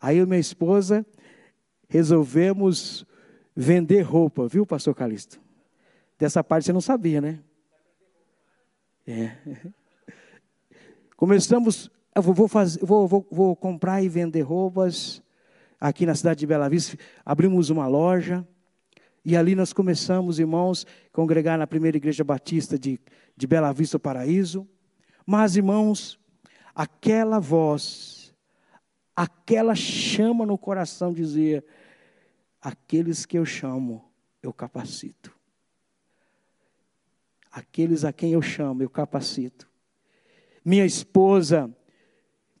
[0.00, 1.06] Aí eu e minha esposa
[1.88, 3.06] resolvemos
[3.54, 5.40] vender roupa, viu, pastor Calixto?
[6.18, 7.38] Dessa parte você não sabia, né?
[9.10, 9.32] É.
[11.16, 15.22] Começamos vou, fazer, vou, vou, vou comprar e vender roupas
[15.80, 16.98] aqui na cidade de Bela Vista.
[17.24, 18.46] Abrimos uma loja
[19.24, 23.00] e ali nós começamos, irmãos, congregar na primeira igreja batista de,
[23.34, 24.68] de Bela Vista, Paraíso.
[25.24, 26.20] Mas, irmãos,
[26.74, 28.34] aquela voz,
[29.16, 31.64] aquela chama no coração dizia:
[32.60, 34.04] aqueles que eu chamo,
[34.42, 35.37] eu capacito.
[37.58, 39.68] Aqueles a quem eu chamo, eu capacito.
[40.64, 41.74] Minha esposa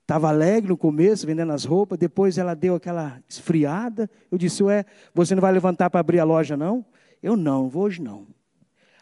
[0.08, 4.08] Estava alegre no começo, vendendo as roupas, depois ela deu aquela esfriada.
[4.30, 6.82] Eu disse, ué, você não vai levantar para abrir a loja, não?
[7.22, 8.26] Eu não, vou hoje não.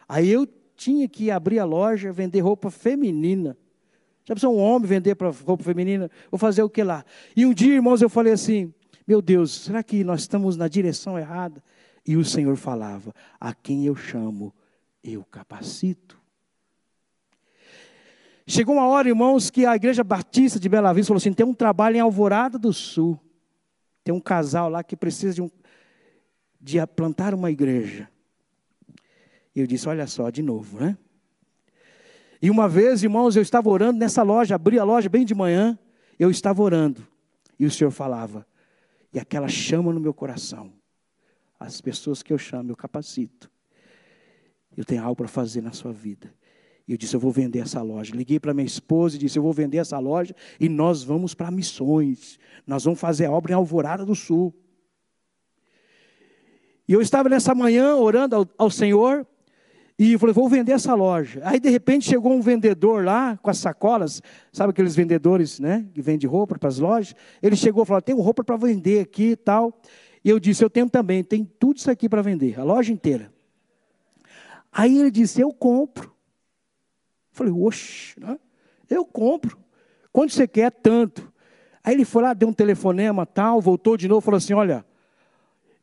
[0.05, 3.55] Aí eu tinha que abrir a loja, vender roupa feminina.
[4.25, 6.11] Já pensou um homem vender para roupa feminina?
[6.29, 7.05] Vou fazer o que lá?
[7.37, 8.73] E um dia, irmãos, eu falei assim:
[9.07, 11.63] meu Deus, será que nós estamos na direção errada?
[12.05, 14.53] E o Senhor falava: a quem eu chamo,
[15.03, 16.19] eu capacito.
[18.45, 21.53] Chegou uma hora, irmãos, que a igreja batista de Bela Vista falou assim: tem um
[21.53, 23.19] trabalho em Alvorada do Sul.
[24.03, 25.51] Tem um casal lá que precisa de, um,
[26.61, 28.09] de plantar uma igreja.
[29.53, 30.97] E eu disse: olha só, de novo, né?
[32.41, 35.77] E uma vez, irmãos, eu estava orando nessa loja, abri a loja bem de manhã,
[36.17, 37.05] eu estava orando.
[37.59, 38.45] E o Senhor falava,
[39.11, 40.71] e aquela chama no meu coração.
[41.59, 43.49] As pessoas que eu chamo, eu capacito.
[44.77, 46.31] Eu tenho algo para fazer na sua vida.
[46.87, 48.15] E eu disse: Eu vou vender essa loja.
[48.15, 51.49] Liguei para minha esposa e disse: Eu vou vender essa loja e nós vamos para
[51.49, 52.37] missões.
[52.65, 54.53] Nós vamos fazer a obra em Alvorada do Sul.
[56.87, 59.25] E eu estava nessa manhã orando ao, ao Senhor
[59.97, 61.41] e falei: Vou vender essa loja.
[61.43, 64.21] Aí de repente chegou um vendedor lá com as sacolas,
[64.53, 67.15] sabe aqueles vendedores, né, que vendem roupa para as lojas?
[67.41, 69.81] Ele chegou e falou: Tenho roupa para vender aqui e tal.
[70.23, 73.35] E eu disse: Eu tenho também, tem tudo isso aqui para vender, a loja inteira.
[74.77, 76.15] Aí ele disse: Eu compro.
[77.31, 78.37] Falei, oxe, né?
[78.87, 79.57] eu compro.
[80.11, 80.71] Quanto você quer?
[80.71, 81.33] Tanto.
[81.83, 84.85] Aí ele foi lá, deu um telefonema, tal, voltou de novo, falou assim: olha,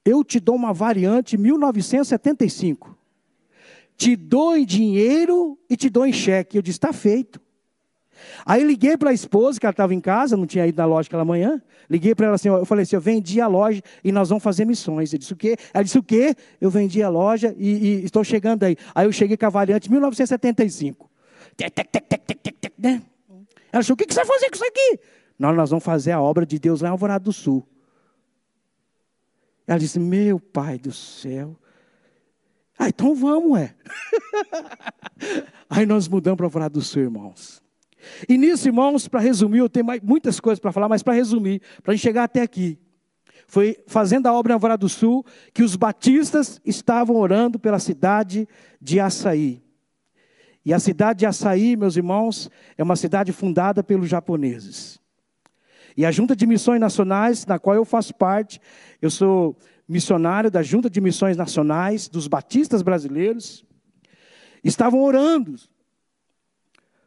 [0.05, 2.97] eu te dou uma variante 1975.
[3.97, 6.57] Te dou em dinheiro e te dou em cheque.
[6.57, 7.41] Eu disse, está feito.
[8.45, 11.07] Aí liguei para a esposa, que ela estava em casa, não tinha ido na loja
[11.07, 11.61] aquela manhã.
[11.89, 14.65] Liguei para ela assim, eu falei assim, eu vendi a loja e nós vamos fazer
[14.65, 15.13] missões.
[15.13, 15.57] Ele disse o quê?
[15.73, 16.35] Ela disse o quê?
[16.61, 18.77] Eu vendi a loja e, e estou chegando aí.
[18.95, 21.11] Aí eu cheguei com a variante 1975.
[22.79, 23.03] Né?
[23.73, 25.01] Ela achou, o que você vai fazer com isso aqui?
[25.39, 27.67] Nós, nós vamos fazer a obra de Deus lá em Alvorada do Sul.
[29.67, 31.57] Ela disse, meu pai do céu.
[32.79, 33.75] Ah, então vamos, é.
[35.71, 37.64] Aí nós mudamos para Alvorada do Sul, irmãos.
[38.29, 41.93] E nisso, irmãos, para resumir, eu tenho muitas coisas para falar, mas para resumir, para
[41.93, 42.79] a gente chegar até aqui.
[43.47, 48.49] Foi fazendo a obra em Alvorada do Sul que os batistas estavam orando pela cidade
[48.81, 49.63] de Açaí.
[50.65, 54.99] E a cidade de Açaí, meus irmãos, é uma cidade fundada pelos japoneses.
[55.97, 58.61] E a Junta de Missões Nacionais, na qual eu faço parte,
[59.01, 63.65] eu sou missionário da Junta de Missões Nacionais dos Batistas Brasileiros,
[64.65, 65.55] estavam orando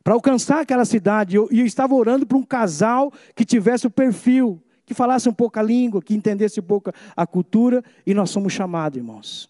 [0.08, 1.36] para alcançar aquela cidade.
[1.36, 5.60] E eu estava orando para um casal que tivesse o perfil, que falasse um pouco
[5.60, 9.50] a língua, que entendesse um pouco a cultura, e nós somos chamados, irmãos.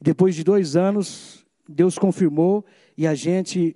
[0.00, 2.64] Depois de dois anos, Deus confirmou
[2.96, 3.74] e a gente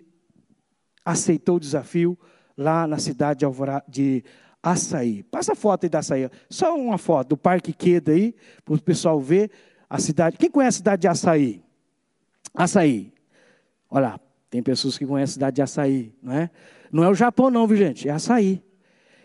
[1.05, 2.17] aceitou o desafio
[2.57, 4.23] lá na cidade de, Alvorada, de
[4.63, 5.25] Açaí.
[5.25, 6.31] Passa a foto aí da Açaí.
[6.49, 8.33] Só uma foto do Parque Queda aí,
[8.65, 9.51] para o pessoal ver
[9.91, 10.37] a cidade.
[10.39, 11.65] Quem conhece a cidade de Açaí?
[12.55, 13.13] Açaí.
[13.91, 16.51] Olha, tem pessoas que conhecem a cidade de Açaí, não é?
[16.93, 18.09] Não é o Japão não, viu gente?
[18.09, 18.63] É Açaí.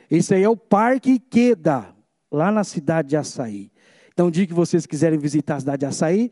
[0.10, 1.88] Esse aí é o Parque Queda,
[2.32, 3.72] lá na cidade de Açaí.
[4.14, 6.32] Então, o dia que vocês quiserem visitar a cidade de Açaí,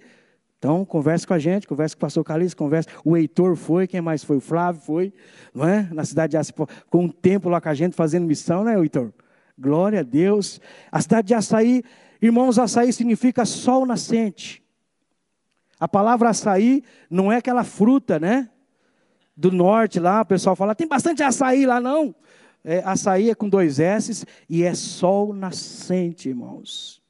[0.58, 2.90] então, converse com a gente, converse com o pastor Calixto, converse.
[3.06, 4.38] O Heitor foi, quem mais foi?
[4.38, 5.14] O Flávio foi,
[5.54, 5.88] não é?
[5.94, 9.14] Na cidade de Açaí, ficou um tempo lá com a gente fazendo missão, né, Heitor?
[9.58, 10.60] Glória a Deus.
[10.92, 11.84] A cidade de Açaí,
[12.22, 14.62] Irmãos, açaí significa sol nascente.
[15.80, 18.50] A palavra açaí não é aquela fruta, né?
[19.40, 22.14] Do norte lá, o pessoal fala, tem bastante açaí lá, não.
[22.62, 27.02] É, açaí é com dois S e é sol nascente, irmãos.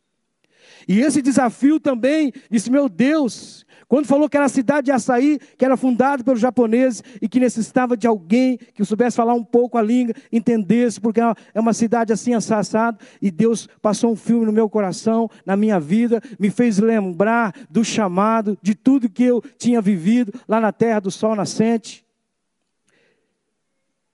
[0.87, 5.39] E esse desafio também, disse, meu Deus, quando falou que era a cidade de Açaí,
[5.57, 9.79] que era fundada pelos japoneses e que necessitava de alguém que soubesse falar um pouco
[9.79, 14.53] a língua, entendesse, porque é uma cidade assim assassada, e Deus passou um filme no
[14.53, 19.81] meu coração, na minha vida, me fez lembrar do chamado, de tudo que eu tinha
[19.81, 22.05] vivido lá na terra do sol nascente.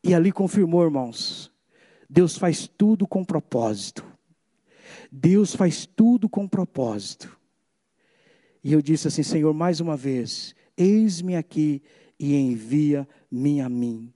[0.06, 1.52] E ali confirmou, irmãos,
[2.08, 4.06] Deus faz tudo com propósito.
[5.12, 7.36] Deus faz tudo com propósito.
[8.64, 11.82] E eu disse assim: Senhor, mais uma vez, eis-me aqui
[12.20, 14.14] e envia-me a mim.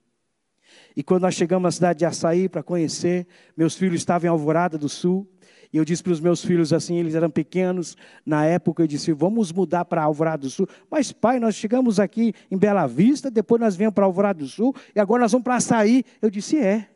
[0.96, 3.26] E quando nós chegamos à cidade de Açaí para conhecer,
[3.58, 5.28] meus filhos estavam em Alvorada do Sul.
[5.72, 9.12] E eu disse para os meus filhos assim, eles eram pequenos na época, eu disse:
[9.12, 10.68] vamos mudar para Alvorada do Sul.
[10.90, 14.76] Mas, pai, nós chegamos aqui em Bela Vista, depois nós viemos para Alvorada do Sul,
[14.96, 16.04] e agora nós vamos para Açaí.
[16.22, 16.90] Eu disse: é.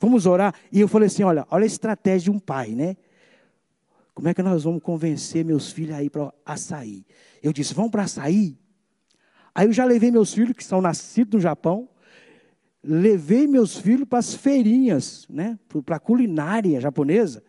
[0.00, 0.54] Vamos orar.
[0.72, 2.96] E eu falei assim: olha, olha a estratégia de um pai, né?
[4.20, 7.06] Como é que nós vamos convencer meus filhos a ir para açaí?
[7.42, 8.58] Eu disse, vamos para açaí?
[9.54, 11.88] Aí eu já levei meus filhos, que são nascidos no Japão,
[12.84, 15.58] levei meus filhos para as feirinhas, né?
[15.86, 17.42] para a culinária japonesa.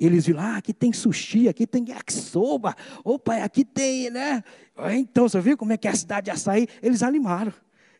[0.00, 4.42] E eles viram, ah, aqui tem sushi, aqui tem yakisoba, opa, aqui tem, né?
[4.92, 6.66] Então, você viu como é que é a cidade de açaí?
[6.82, 7.52] Eles animaram.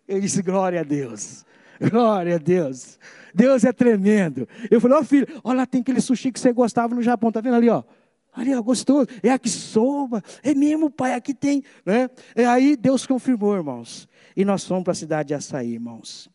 [0.09, 1.45] Eu disse, glória a Deus.
[1.79, 2.99] Glória a Deus.
[3.35, 4.49] Deus é tremendo.
[4.71, 7.31] Eu falei, ó oh, filho, olha lá tem aquele sushi que você gostava no Japão,
[7.31, 7.83] tá vendo ali, ó?
[8.33, 9.07] Ali, ó, gostoso.
[9.23, 10.23] É aqui soba.
[10.43, 11.63] É mesmo, pai, aqui tem.
[11.85, 12.09] Né?
[12.35, 14.09] E aí Deus confirmou, irmãos.
[14.35, 16.31] E nós fomos para a cidade de Açaí, irmãos.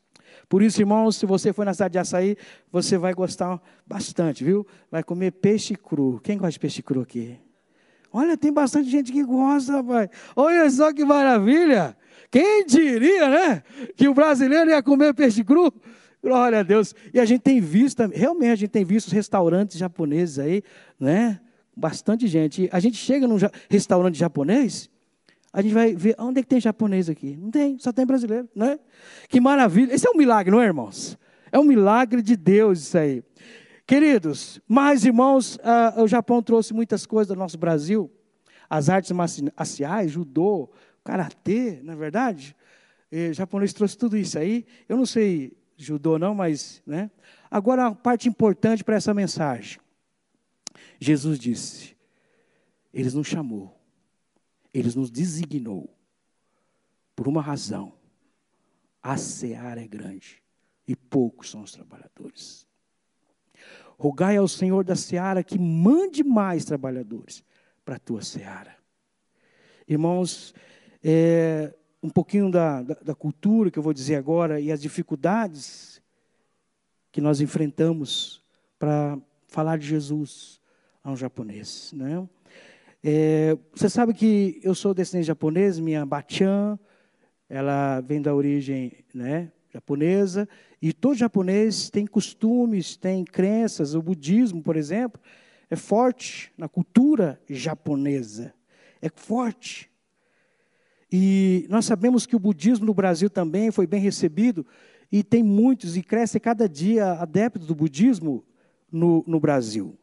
[0.48, 2.38] Por isso, irmãos, se você for na cidade de Açaí,
[2.72, 4.66] você vai gostar bastante, viu?
[4.92, 6.20] Vai comer peixe cru.
[6.24, 7.38] Quem gosta de peixe cru aqui?
[8.12, 10.10] Olha, tem bastante gente que gosta, pai.
[10.36, 11.98] Olha só que maravilha.
[12.32, 13.64] Quem diria, né?
[13.96, 15.74] Que o brasileiro ia comer peixe cru?
[16.24, 16.96] Glória a Deus.
[17.14, 20.64] E a gente tem visto, realmente a gente tem visto restaurantes japoneses aí,
[21.00, 21.40] né?
[21.76, 22.70] bastante gente.
[22.72, 23.38] A gente chega num
[23.70, 24.90] restaurante japonês,
[25.56, 27.38] a gente vai ver onde é que tem japonês aqui.
[27.38, 28.78] Não tem, só tem brasileiro, né?
[29.30, 29.94] Que maravilha.
[29.94, 31.18] Esse é um milagre, não é, irmãos?
[31.50, 33.24] É um milagre de Deus isso aí.
[33.88, 38.12] Queridos, mas irmãos, uh, o Japão trouxe muitas coisas do nosso Brasil.
[38.70, 40.70] As artes marciais, judô,
[41.06, 42.54] karatê, na é verdade.
[43.10, 44.66] E, o japonês trouxe tudo isso aí.
[44.90, 47.10] Eu não sei judô não, mas, né?
[47.50, 49.80] Agora a parte importante para essa mensagem.
[51.00, 51.96] Jesus disse:
[52.94, 53.75] Ele nos chamou,
[54.76, 55.90] Ele nos designou,
[57.16, 57.94] por uma razão.
[59.02, 60.44] A seara é grande
[60.86, 62.68] e poucos são os trabalhadores.
[63.98, 67.42] Rogai ao Senhor da seara que mande mais trabalhadores
[67.86, 68.76] para a tua seara.
[69.88, 70.54] Irmãos,
[71.02, 76.02] é, um pouquinho da, da, da cultura que eu vou dizer agora e as dificuldades
[77.14, 78.44] que nós enfrentamos
[78.78, 80.60] para falar de Jesus
[81.02, 81.94] a um japonês.
[81.94, 82.28] Né?
[83.08, 86.80] É, você sabe que eu sou descendente japonês, minha Bachan,
[87.48, 90.50] ela vem da origem né, japonesa,
[90.82, 93.94] e todo japonês tem costumes, tem crenças.
[93.94, 95.22] O budismo, por exemplo,
[95.70, 98.52] é forte na cultura japonesa.
[99.00, 99.88] É forte.
[101.12, 104.66] E nós sabemos que o budismo no Brasil também foi bem recebido,
[105.12, 108.44] e tem muitos, e cresce cada dia adeptos do budismo
[108.92, 109.96] no, no Brasil.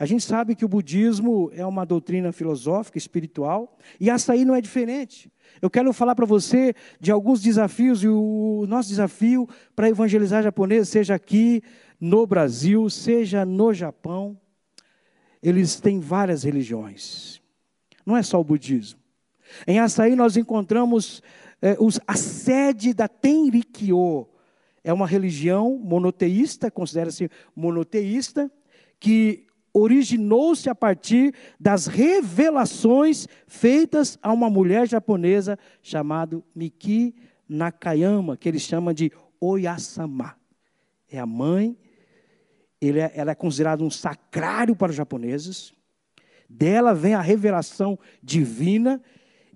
[0.00, 4.60] A gente sabe que o budismo é uma doutrina filosófica, espiritual, e açaí não é
[4.62, 5.30] diferente.
[5.60, 10.88] Eu quero falar para você de alguns desafios, e o nosso desafio para evangelizar japonês,
[10.88, 11.62] seja aqui
[12.00, 14.40] no Brasil, seja no Japão,
[15.42, 17.42] eles têm várias religiões.
[18.06, 18.98] Não é só o budismo.
[19.66, 21.22] Em açaí nós encontramos
[21.60, 24.26] é, os, a sede da Tenrikyo.
[24.82, 28.50] É uma religião monoteísta, considera-se monoteísta,
[28.98, 37.14] que originou-se a partir das revelações feitas a uma mulher japonesa chamada Miki
[37.48, 39.10] Nakayama, que eles chamam de
[39.40, 40.36] Oyasama.
[41.10, 41.76] É a mãe,
[42.80, 45.72] é, ela é considerada um sacrário para os japoneses.
[46.48, 49.00] Dela vem a revelação divina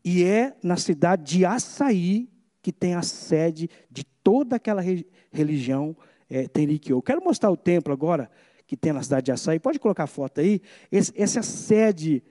[0.05, 2.29] e é na cidade de Açaí
[2.62, 4.83] que tem a sede de toda aquela
[5.31, 5.95] religião
[6.31, 6.97] é, Tenrikyo.
[6.97, 8.31] Eu quero mostrar o templo agora
[8.67, 9.59] que tem na cidade de Açaí.
[9.59, 10.61] Pode colocar a foto aí.
[10.91, 12.23] Esse, essa é a sede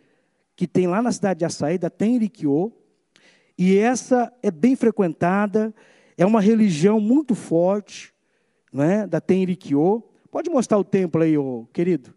[0.55, 2.73] que tem lá na cidade de Açaí, da Tenrikyo.
[3.57, 5.73] E essa é bem frequentada,
[6.17, 8.13] é uma religião muito forte,
[8.71, 9.05] não é?
[9.05, 10.03] da Tenrikyo.
[10.31, 12.13] Pode mostrar o templo aí, ô, querido,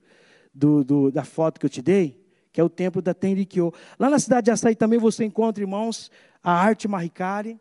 [0.52, 2.18] do, do, da foto que eu te dei,
[2.52, 3.72] que é o templo da Tenrikyo.
[3.98, 6.10] Lá na cidade de Açaí também você encontra, irmãos,
[6.42, 7.60] a arte Mahikari,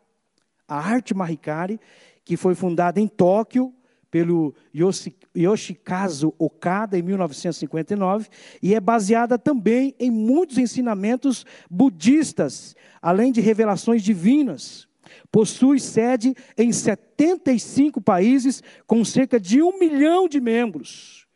[0.66, 1.78] a arte Mahikari,
[2.24, 3.74] que foi fundada em Tóquio
[4.16, 4.54] pelo
[5.36, 8.28] Yoshikazu Okada em 1959
[8.62, 14.88] e é baseada também em muitos ensinamentos budistas, além de revelações divinas.
[15.30, 21.26] Possui sede em 75 países, com cerca de um milhão de membros.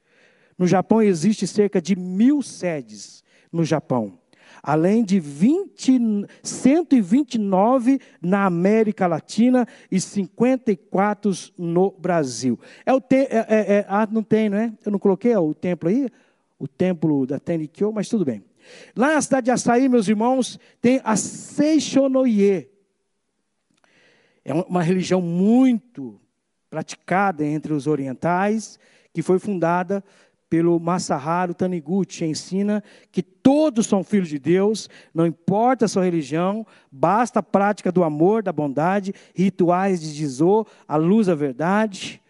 [0.56, 3.22] No Japão existe cerca de mil sedes
[3.52, 4.18] no Japão,
[4.62, 12.58] além de 20, 129 na América Latina e 54 no Brasil.
[12.84, 14.72] É o te, é, é, é, ah, não tem, não é?
[14.84, 16.08] Eu não coloquei o templo aí,
[16.58, 18.44] o templo da Tenikyo, mas tudo bem.
[18.94, 22.68] Lá na cidade de Açaí, meus irmãos, tem a Seishonoye.
[24.44, 26.20] É uma religião muito
[26.68, 28.78] praticada entre os orientais,
[29.12, 30.04] que foi fundada
[30.50, 32.82] pelo Masaharu Taniguchi, ensina
[33.12, 38.02] que todos são filhos de Deus, não importa a sua religião, basta a prática do
[38.02, 42.20] amor, da bondade, rituais de Jizô, a luz da verdade.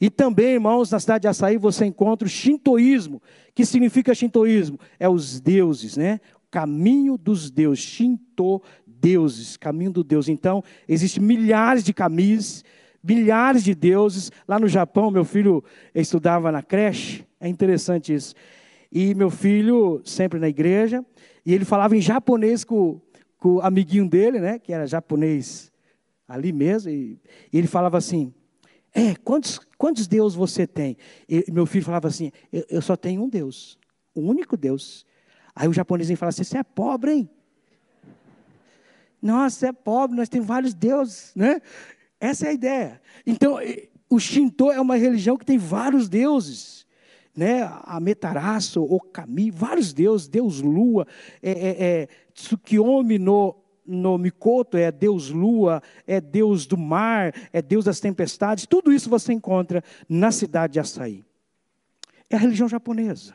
[0.00, 3.20] E também, irmãos, na cidade de Açaí você encontra o shintoísmo.
[3.54, 4.78] que significa shintoísmo?
[4.98, 6.20] É os deuses, né?
[6.50, 10.28] Caminho dos deuses, Shinto, deuses, caminho do Deus.
[10.28, 12.64] Então, existem milhares de caminhos,
[13.02, 14.30] milhares de deuses.
[14.46, 15.62] Lá no Japão, meu filho
[15.94, 18.34] estudava na creche, é interessante isso.
[18.90, 21.04] E meu filho, sempre na igreja,
[21.44, 23.00] e ele falava em japonês com,
[23.38, 25.70] com o amiguinho dele, né, que era japonês
[26.26, 27.18] ali mesmo, e,
[27.52, 28.32] e ele falava assim:
[28.94, 30.96] É, quantos, quantos deuses você tem?
[31.28, 33.78] E meu filho falava assim: eu, eu só tenho um Deus,
[34.14, 35.06] o um único Deus.
[35.54, 37.30] Aí o japonês falava assim: Você é pobre, hein?
[39.20, 41.60] Nossa, você é pobre, nós temos vários deuses, né?
[42.20, 43.02] Essa é a ideia.
[43.26, 43.58] Então,
[44.08, 46.86] o Shinto é uma religião que tem vários deuses
[47.36, 51.06] né, a Metaraço, Okami, vários deuses, Deus Lua,
[51.42, 53.56] é, é, é, Tsukiyomi no,
[53.86, 59.08] no Mikoto é Deus Lua, é Deus do mar, é Deus das tempestades, tudo isso
[59.08, 61.24] você encontra na cidade de Açaí.
[62.28, 63.34] É a religião japonesa.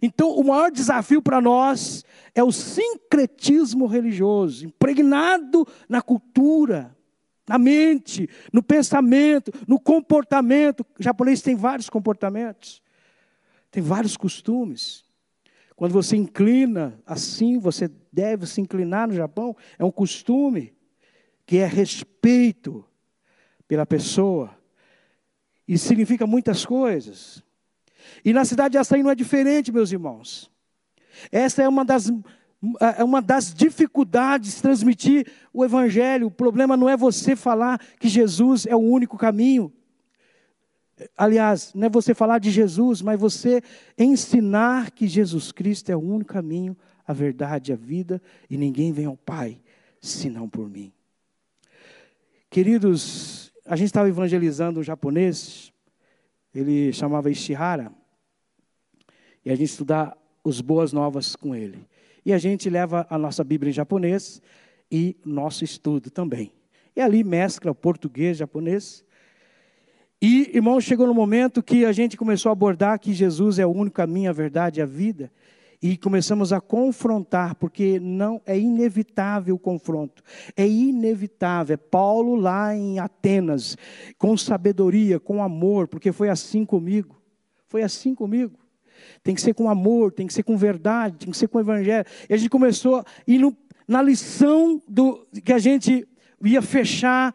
[0.00, 6.94] Então, o maior desafio para nós é o sincretismo religioso, impregnado na cultura,
[7.48, 10.86] na mente, no pensamento, no comportamento.
[10.98, 12.83] O japonês tem vários comportamentos.
[13.74, 15.02] Tem vários costumes.
[15.74, 20.72] Quando você inclina assim, você deve se inclinar no Japão, é um costume
[21.44, 22.84] que é respeito
[23.66, 24.56] pela pessoa.
[25.66, 27.42] E significa muitas coisas.
[28.24, 30.48] E na cidade de Açaí não é diferente, meus irmãos.
[31.32, 32.12] Essa é uma das,
[32.96, 36.28] é uma das dificuldades de transmitir o Evangelho.
[36.28, 39.72] O problema não é você falar que Jesus é o único caminho.
[41.16, 43.62] Aliás, não é você falar de Jesus, mas você
[43.98, 46.76] ensinar que Jesus Cristo é o único caminho,
[47.06, 49.60] a verdade, a vida, e ninguém vem ao Pai
[50.00, 50.92] senão por mim.
[52.48, 55.72] Queridos, a gente estava evangelizando um japonês,
[56.54, 57.90] ele chamava Ishihara,
[59.44, 61.84] e a gente estudar os boas novas com ele.
[62.24, 64.40] E a gente leva a nossa Bíblia em japonês
[64.90, 66.52] e nosso estudo também.
[66.94, 69.04] E ali mescla o português, japonês,
[70.26, 73.70] e, irmãos, chegou no momento que a gente começou a abordar que Jesus é o
[73.70, 75.30] único caminho, a verdade e a vida.
[75.82, 80.22] E começamos a confrontar, porque não é inevitável o confronto.
[80.56, 81.74] É inevitável.
[81.74, 83.76] É Paulo lá em Atenas,
[84.16, 87.20] com sabedoria, com amor, porque foi assim comigo.
[87.68, 88.58] Foi assim comigo.
[89.22, 92.06] Tem que ser com amor, tem que ser com verdade, tem que ser com evangelho.
[92.30, 93.54] E a gente começou, e no,
[93.86, 96.08] na lição do, que a gente
[96.42, 97.34] ia fechar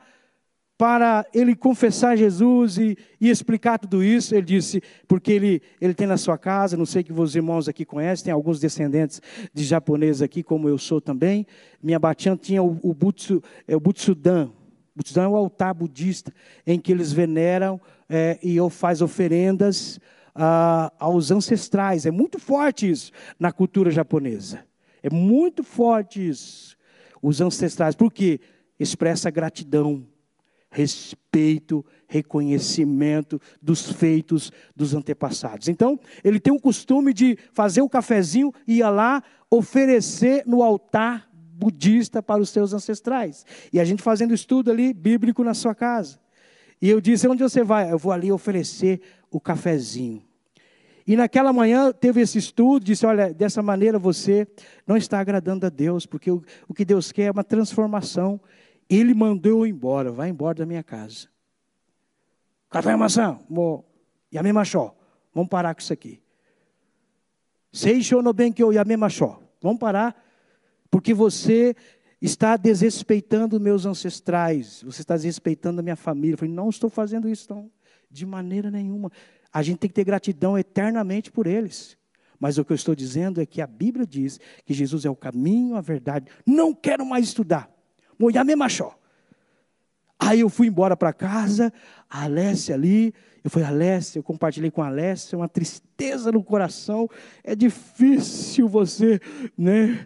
[0.80, 6.08] para ele confessar Jesus e, e, explicar tudo isso, ele disse, porque ele, ele tem
[6.08, 9.22] na sua casa, não sei que os irmãos aqui conhecem, tem alguns descendentes
[9.54, 11.46] de japoneses aqui, como eu sou também.
[11.84, 14.52] Minha Batian tinha o, o, Butsu, é, o Butsudan.
[14.96, 16.34] Butsudan é o altar budista,
[16.66, 20.00] em que eles veneram é, e faz oferendas
[20.34, 22.06] ah, aos ancestrais.
[22.06, 24.64] É muito forte isso na cultura japonesa.
[25.04, 26.78] É muito forte isso.
[27.22, 28.40] Os ancestrais, porque
[28.80, 30.08] expressa gratidão
[30.72, 35.68] respeito, reconhecimento dos feitos dos antepassados.
[35.68, 41.30] Então, ele tem o costume de fazer o cafezinho e ia lá oferecer no altar
[41.34, 43.46] budista para os seus ancestrais.
[43.74, 46.20] E a gente fazendo estudo ali bíblico na sua casa.
[46.82, 47.92] E eu disse: onde você vai?
[47.92, 50.24] Eu vou ali oferecer o cafezinho.
[51.06, 54.48] E naquela manhã teve esse estudo, disse: olha, dessa maneira você
[54.88, 58.40] não está agradando a Deus, porque o, o que Deus quer é uma transformação
[58.90, 61.28] ele mandou embora, vai embora da minha casa.
[62.70, 63.40] Café e maçã,
[64.32, 64.64] e a mesma.
[65.34, 66.22] Vamos parar com isso aqui.
[67.72, 68.02] Sei
[68.34, 69.40] bem que eu yamemachó.
[69.62, 70.16] Vamos parar,
[70.90, 71.76] porque você
[72.22, 76.34] está desrespeitando meus ancestrais, você está desrespeitando a minha família.
[76.34, 77.72] Eu falei, não estou fazendo isso, não,
[78.10, 79.12] de maneira nenhuma.
[79.52, 81.98] A gente tem que ter gratidão eternamente por eles.
[82.40, 85.16] Mas o que eu estou dizendo é que a Bíblia diz que Jesus é o
[85.16, 86.28] caminho, a verdade.
[86.46, 87.70] Não quero mais estudar.
[88.20, 88.96] Moiame machó.
[90.20, 91.72] Aí eu fui embora para casa,
[92.10, 97.10] a Alessia ali, eu falei, Alessia, eu compartilhei com a Alessia, uma tristeza no coração,
[97.42, 99.22] é difícil você
[99.58, 100.06] né,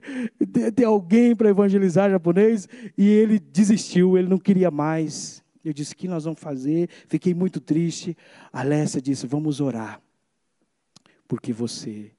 [0.76, 5.43] ter alguém para evangelizar japonês, e ele desistiu, ele não queria mais.
[5.66, 6.89] Eu disse, o que nós vamos fazer?
[7.07, 8.16] Fiquei muito triste.
[8.51, 9.99] A Alessia disse, vamos orar,
[11.28, 12.11] porque você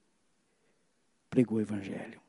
[1.31, 2.21] pregou o evangelho.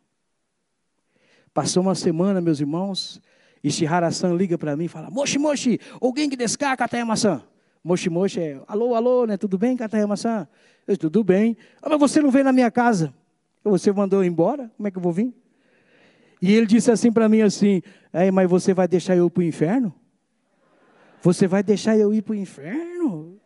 [1.54, 3.22] Passou uma semana, meus irmãos,
[3.66, 7.42] e Shihara-san liga para mim e fala: Moshi Moshi, alguém que descaca Katayama-san.
[7.84, 9.38] Moshi Moshi é: Alô, alô, né?
[9.38, 10.48] Tudo bem, Katayama-san?
[10.88, 11.58] Eu Tudo bem.
[11.82, 13.12] Ah, mas você não veio na minha casa.
[13.64, 14.72] Você mandou eu embora?
[14.78, 15.34] Como é que eu vou vir?
[16.40, 17.82] E ele disse assim para mim assim:
[18.14, 19.92] é, mas você vai deixar eu ir para o inferno?
[21.24, 23.42] Você vai deixar eu ir para o inferno?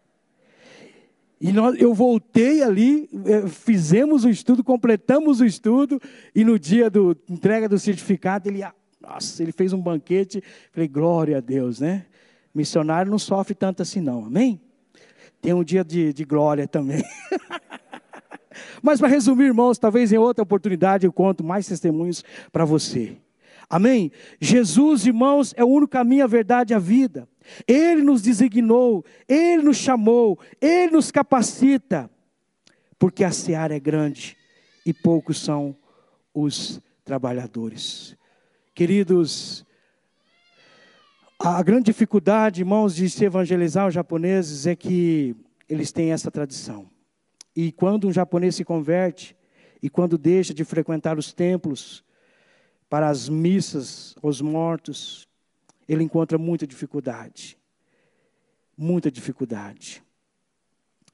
[1.40, 5.98] E nós, eu voltei ali, é, fizemos o estudo, completamos o estudo,
[6.36, 7.00] e no dia da
[7.30, 8.62] entrega do certificado, ele
[9.10, 10.44] nossa, ele fez um banquete.
[10.72, 12.06] Falei, glória a Deus, né?
[12.54, 14.62] Missionário não sofre tanto assim, não, amém?
[15.42, 17.04] Tem um dia de, de glória também.
[18.84, 23.18] Mas para resumir, irmãos, talvez em outra oportunidade eu conto mais testemunhos para você.
[23.68, 24.12] Amém?
[24.40, 27.28] Jesus, irmãos, é o único caminho, a verdade e a vida.
[27.68, 32.10] Ele nos designou, Ele nos chamou, Ele nos capacita,
[32.98, 34.38] porque a seara é grande
[34.86, 35.76] e poucos são
[36.34, 38.19] os trabalhadores.
[38.80, 39.66] Queridos,
[41.38, 45.36] a grande dificuldade, irmãos, de se evangelizar os japoneses é que
[45.68, 46.90] eles têm essa tradição.
[47.54, 49.36] E quando um japonês se converte,
[49.84, 52.06] e quando deixa de frequentar os templos
[52.90, 55.28] para as missas aos mortos,
[55.86, 57.58] ele encontra muita dificuldade.
[58.78, 60.02] Muita dificuldade.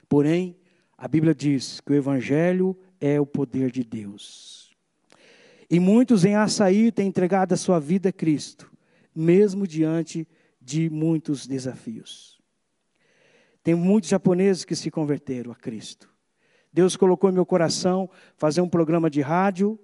[0.08, 0.56] Porém,
[0.96, 4.65] a Bíblia diz que o Evangelho é o poder de Deus.
[5.70, 8.72] E muitos em açaí têm entregado a sua vida a Cristo,
[9.16, 10.28] mesmo diante
[10.62, 12.40] de muitos desafios.
[13.64, 16.10] Tem muitos japoneses que se converteram a Cristo.
[16.72, 19.80] Deus colocou em meu coração fazer um programa de rádio,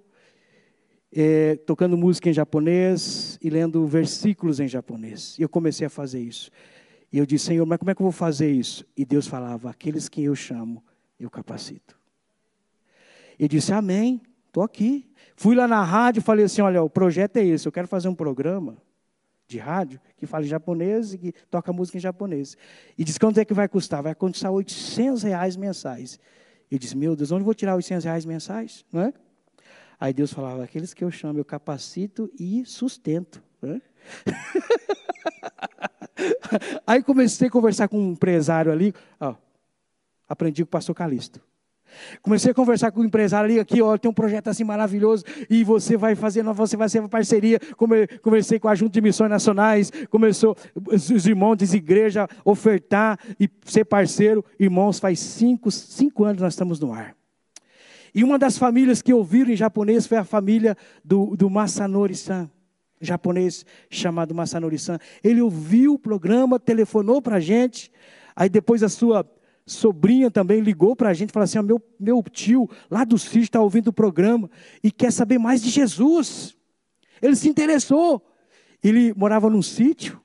[1.10, 5.36] é, tocando música em japonês e lendo versículos em japonês.
[5.38, 6.50] E eu comecei a fazer isso.
[7.12, 8.86] E eu disse, Senhor, mas como é que eu vou fazer isso?
[8.96, 10.82] E Deus falava, aqueles que eu chamo,
[11.18, 11.98] eu capacito.
[13.38, 14.20] E disse, amém.
[14.52, 15.10] Estou aqui.
[15.34, 18.08] Fui lá na rádio e falei assim: olha, o projeto é esse, eu quero fazer
[18.08, 18.76] um programa
[19.48, 22.54] de rádio que fala em japonês e que toca música em japonês.
[22.98, 24.02] E disse: quanto é que vai custar?
[24.02, 26.20] Vai custar 800 reais mensais.
[26.70, 28.84] Eu disse: meu Deus, onde vou tirar 800 reais mensais?
[28.92, 29.14] Não é?
[29.98, 33.42] Aí Deus falava: aqueles que eu chamo, eu capacito e sustento.
[33.62, 33.80] É?
[36.86, 38.92] Aí comecei a conversar com um empresário ali.
[39.18, 39.34] Ó,
[40.28, 41.40] aprendi com o pastor Calixto.
[42.20, 45.64] Comecei a conversar com o empresário ali, aqui, ó, tem um projeto assim maravilhoso, e
[45.64, 47.58] você vai fazer, você vai ser uma parceria.
[48.22, 53.84] Conversei com a Junta de Missões Nacionais, começou os irmãos de igreja ofertar e ser
[53.84, 54.44] parceiro.
[54.58, 57.14] Irmãos, faz cinco, cinco anos nós estamos no ar.
[58.14, 62.50] E uma das famílias que ouviram em japonês foi a família do, do Masanori-san,
[63.00, 64.98] japonês chamado Masanori-san.
[65.24, 67.90] Ele ouviu o programa, telefonou para a gente,
[68.36, 69.26] aí depois a sua
[69.66, 73.18] sobrinha também ligou para a gente e falou assim: oh, meu, meu tio lá do
[73.18, 74.50] sítio está ouvindo o programa
[74.82, 76.56] e quer saber mais de Jesus.
[77.20, 78.22] Ele se interessou.
[78.82, 80.20] Ele morava num sítio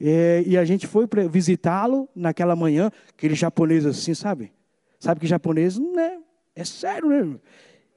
[0.00, 4.52] é, e a gente foi visitá-lo naquela manhã, aquele japonês assim, sabe?
[5.00, 6.18] Sabe que japonês não é,
[6.54, 7.38] é sério, né?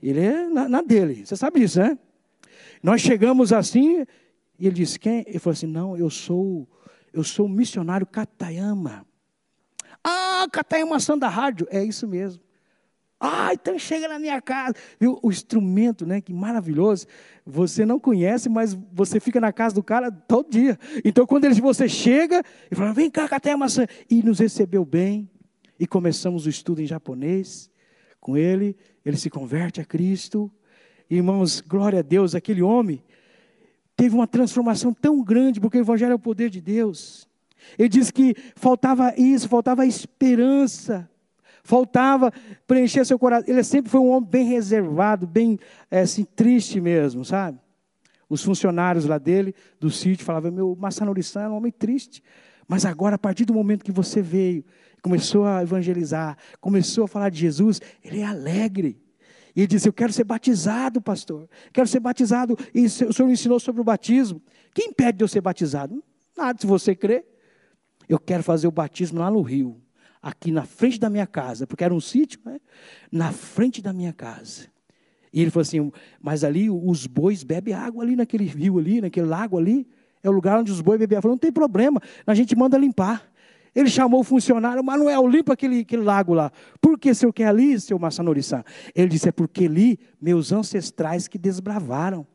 [0.01, 1.97] Ele é na, na dele, você sabe disso, né?
[2.81, 4.05] Nós chegamos assim
[4.57, 5.23] e ele disse: quem?
[5.27, 6.67] Ele falou assim: não, eu sou,
[7.13, 9.05] eu sou o missionário Katayama.
[10.03, 11.67] Ah, catar maçã da rádio.
[11.69, 12.41] É isso mesmo.
[13.19, 14.73] Ah, então chega na minha casa.
[14.99, 15.19] Viu?
[15.21, 16.19] O instrumento, né?
[16.21, 17.05] Que maravilhoso.
[17.45, 20.77] Você não conhece, mas você fica na casa do cara todo dia.
[21.05, 23.85] Então, quando ele, você chega e fala, vem cá, catar maçã.
[24.09, 25.29] E nos recebeu bem.
[25.79, 27.69] E começamos o estudo em japonês
[28.19, 28.75] com ele.
[29.05, 30.51] Ele se converte a Cristo.
[31.09, 33.03] Irmãos, glória a Deus, aquele homem
[33.97, 37.29] teve uma transformação tão grande, porque o Evangelho é o poder de Deus.
[37.77, 41.09] Ele disse que faltava isso, faltava esperança,
[41.63, 42.31] faltava
[42.67, 43.45] preencher seu coração.
[43.47, 45.59] Ele sempre foi um homem bem reservado, bem
[45.89, 47.59] é, assim, triste mesmo, sabe?
[48.29, 52.23] Os funcionários lá dele, do sítio, falavam: Meu, Massanori-san era um homem triste.
[52.67, 54.63] Mas agora, a partir do momento que você veio,
[55.01, 59.01] começou a evangelizar, começou a falar de Jesus, ele é alegre.
[59.55, 61.49] E ele disse: Eu quero ser batizado, pastor.
[61.73, 62.57] Quero ser batizado.
[62.73, 64.41] E o senhor me ensinou sobre o batismo.
[64.73, 66.01] Quem impede de eu ser batizado?
[66.37, 67.25] Nada, se você crê.
[68.11, 69.81] Eu quero fazer o batismo lá no rio,
[70.21, 72.59] aqui na frente da minha casa, porque era um sítio, né?
[73.09, 74.67] na frente da minha casa.
[75.31, 75.89] E ele falou assim:
[76.21, 79.87] Mas ali os bois bebem água ali naquele rio ali, naquele lago ali.
[80.21, 81.21] É o lugar onde os bois bebem água.
[81.21, 83.31] Falou, não tem problema, a gente manda limpar.
[83.73, 86.51] Ele chamou o funcionário, Manuel, limpa aquele, aquele lago lá.
[86.81, 88.65] Por que o senhor quer ali, seu Massanoriçá?
[88.93, 92.27] Ele disse, é porque ali meus ancestrais que desbravaram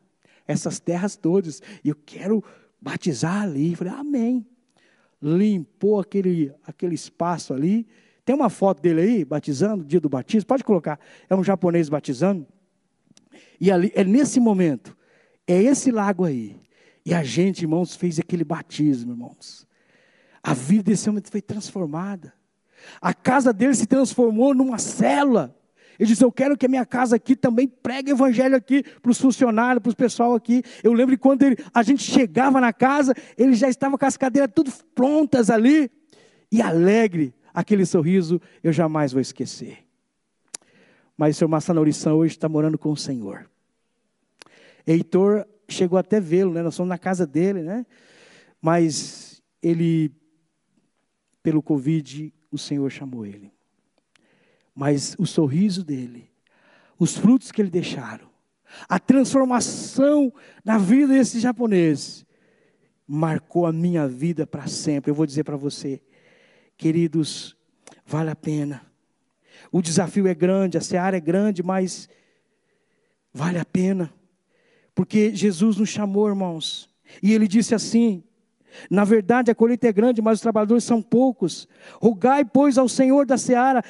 [0.47, 1.61] essas terras todas.
[1.83, 2.43] E eu quero
[2.81, 3.73] batizar ali.
[3.73, 4.43] Eu falei, amém.
[5.21, 7.87] Limpou aquele, aquele espaço ali.
[8.23, 10.47] Tem uma foto dele aí, batizando, dia do batismo.
[10.47, 10.99] Pode colocar.
[11.29, 12.45] É um japonês batizando.
[13.59, 14.95] E ali, é nesse momento,
[15.47, 16.59] é esse lago aí.
[17.05, 19.65] E a gente, irmãos, fez aquele batismo, irmãos.
[20.43, 22.33] A vida desse homem foi transformada.
[23.01, 25.56] A casa dele se transformou numa célula.
[25.99, 29.19] Ele disse: Eu quero que a minha casa aqui também pregue evangelho aqui para os
[29.19, 30.63] funcionários, para o pessoal aqui.
[30.83, 34.17] Eu lembro que quando ele, a gente chegava na casa, ele já estava com as
[34.17, 35.89] cadeiras tudo prontas ali.
[36.51, 39.79] E alegre, aquele sorriso eu jamais vou esquecer.
[41.17, 43.49] Mas o senhor Massanaurição hoje está morando com o Senhor.
[44.85, 46.61] Heitor chegou até vê-lo, né?
[46.61, 47.85] Nós fomos na casa dele, né?
[48.61, 50.11] Mas ele
[51.47, 53.53] pelo Covid, o Senhor chamou ele.
[54.77, 56.29] Mas o sorriso dele,
[56.99, 58.29] os frutos que ele deixaram,
[58.87, 60.31] a transformação
[60.63, 62.23] na vida desse japonês,
[63.07, 65.09] marcou a minha vida para sempre.
[65.09, 65.99] Eu vou dizer para você,
[66.77, 67.57] queridos,
[68.05, 68.83] vale a pena.
[69.71, 72.07] O desafio é grande, a seara é grande, mas
[73.33, 74.13] vale a pena.
[74.93, 76.87] Porque Jesus nos chamou, irmãos,
[77.23, 78.23] e ele disse assim:
[78.89, 81.67] na verdade, a colheita é grande, mas os trabalhadores são poucos.
[81.99, 83.83] Rogai, pois, ao Senhor da seara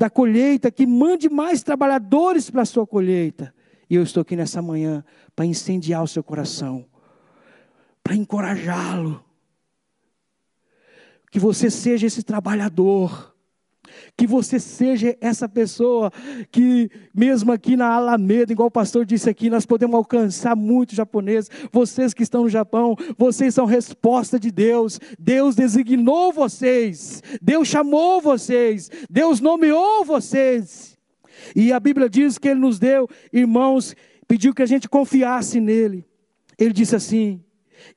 [0.00, 3.54] da colheita que mande mais trabalhadores para a sua colheita.
[3.88, 5.04] E eu estou aqui nessa manhã
[5.36, 6.86] para incendiar o seu coração,
[8.02, 9.22] para encorajá-lo.
[11.30, 13.36] Que você seja esse trabalhador
[14.16, 16.10] que você seja essa pessoa
[16.50, 21.50] que, mesmo aqui na Alameda, igual o pastor disse aqui, nós podemos alcançar muitos japoneses.
[21.72, 25.00] Vocês que estão no Japão, vocês são resposta de Deus.
[25.18, 30.98] Deus designou vocês, Deus chamou vocês, Deus nomeou vocês.
[31.54, 33.94] E a Bíblia diz que Ele nos deu, irmãos,
[34.28, 36.04] pediu que a gente confiasse nele.
[36.58, 37.42] Ele disse assim: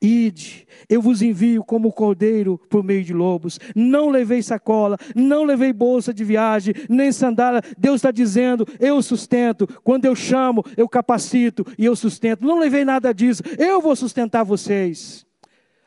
[0.01, 3.59] Ide, eu vos envio como cordeiro por meio de lobos.
[3.75, 7.61] Não levei sacola, não levei bolsa de viagem, nem sandália.
[7.77, 9.67] Deus está dizendo: eu sustento.
[9.83, 12.45] Quando eu chamo, eu capacito e eu sustento.
[12.45, 13.43] Não levei nada disso.
[13.57, 15.25] Eu vou sustentar vocês.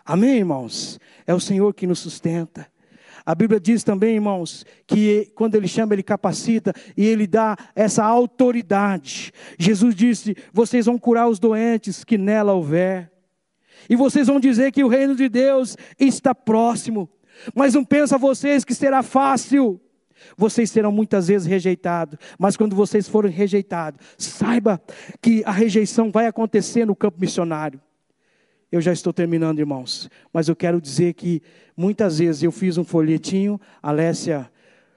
[0.04, 1.00] Amém, irmãos?
[1.26, 2.66] É o Senhor que nos sustenta.
[3.26, 8.04] A Bíblia diz também, irmãos, que quando Ele chama, Ele capacita e Ele dá essa
[8.04, 9.32] autoridade.
[9.58, 13.10] Jesus disse: Vocês vão curar os doentes que nela houver.
[13.88, 17.08] E vocês vão dizer que o reino de Deus está próximo.
[17.54, 19.80] Mas não pensa vocês que será fácil.
[20.36, 24.80] Vocês serão muitas vezes rejeitados, mas quando vocês forem rejeitados, saiba
[25.20, 27.80] que a rejeição vai acontecer no campo missionário.
[28.72, 31.42] Eu já estou terminando, irmãos, mas eu quero dizer que
[31.76, 34.50] muitas vezes eu fiz um folhetinho, Alessia,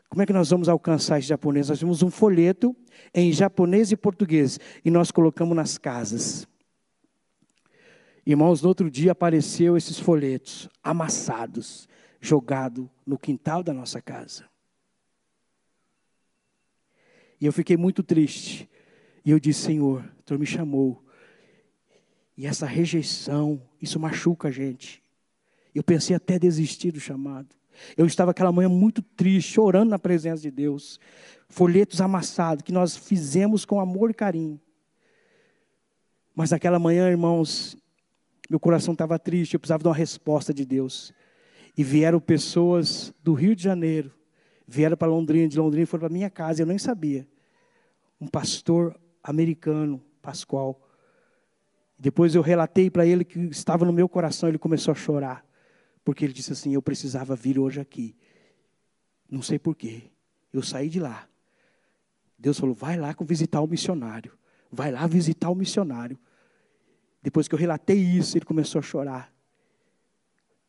[0.09, 1.69] como é que nós vamos alcançar esse japonês?
[1.69, 2.75] Nós temos um folheto
[3.13, 6.47] em japonês e português e nós colocamos nas casas.
[8.29, 11.89] Irmãos, no outro dia apareceu esses folhetos amassados,
[12.21, 14.47] jogados no quintal da nossa casa.
[17.41, 18.69] E eu fiquei muito triste.
[19.25, 21.03] E eu disse, Senhor, o Senhor me chamou.
[22.37, 25.01] E essa rejeição, isso machuca a gente.
[25.73, 27.55] Eu pensei até desistir do chamado.
[27.97, 30.99] Eu estava aquela manhã muito triste, chorando na presença de Deus.
[31.47, 34.61] Folhetos amassados que nós fizemos com amor e carinho.
[36.35, 37.75] Mas naquela manhã, irmãos,
[38.49, 41.13] meu coração estava triste, eu precisava de uma resposta de Deus.
[41.77, 44.11] E vieram pessoas do Rio de Janeiro,
[44.67, 47.27] vieram para Londrina, de Londrina foram para minha casa, eu nem sabia.
[48.19, 50.81] Um pastor americano, Pascoal.
[51.97, 55.45] Depois eu relatei para ele que estava no meu coração, ele começou a chorar,
[56.03, 58.15] porque ele disse assim: Eu precisava vir hoje aqui.
[59.29, 60.03] Não sei porquê.
[60.51, 61.27] Eu saí de lá.
[62.37, 64.31] Deus falou: Vai lá visitar o missionário.
[64.71, 66.17] Vai lá visitar o missionário.
[67.29, 69.31] Depois que eu relatei isso, ele começou a chorar.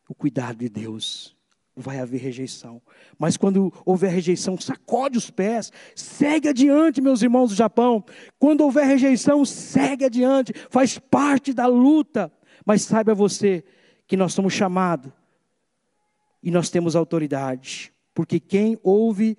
[0.07, 1.35] O cuidado de Deus.
[1.75, 2.83] Vai haver rejeição.
[3.19, 8.05] Mas quando houver rejeição, sacode os pés, segue adiante, meus irmãos do Japão.
[8.39, 12.31] Quando houver rejeição, segue adiante, faz parte da luta.
[12.67, 13.65] Mas saiba você
[14.07, 15.11] que nós somos chamados
[16.43, 17.91] e nós temos autoridade.
[18.13, 19.39] Porque quem ouve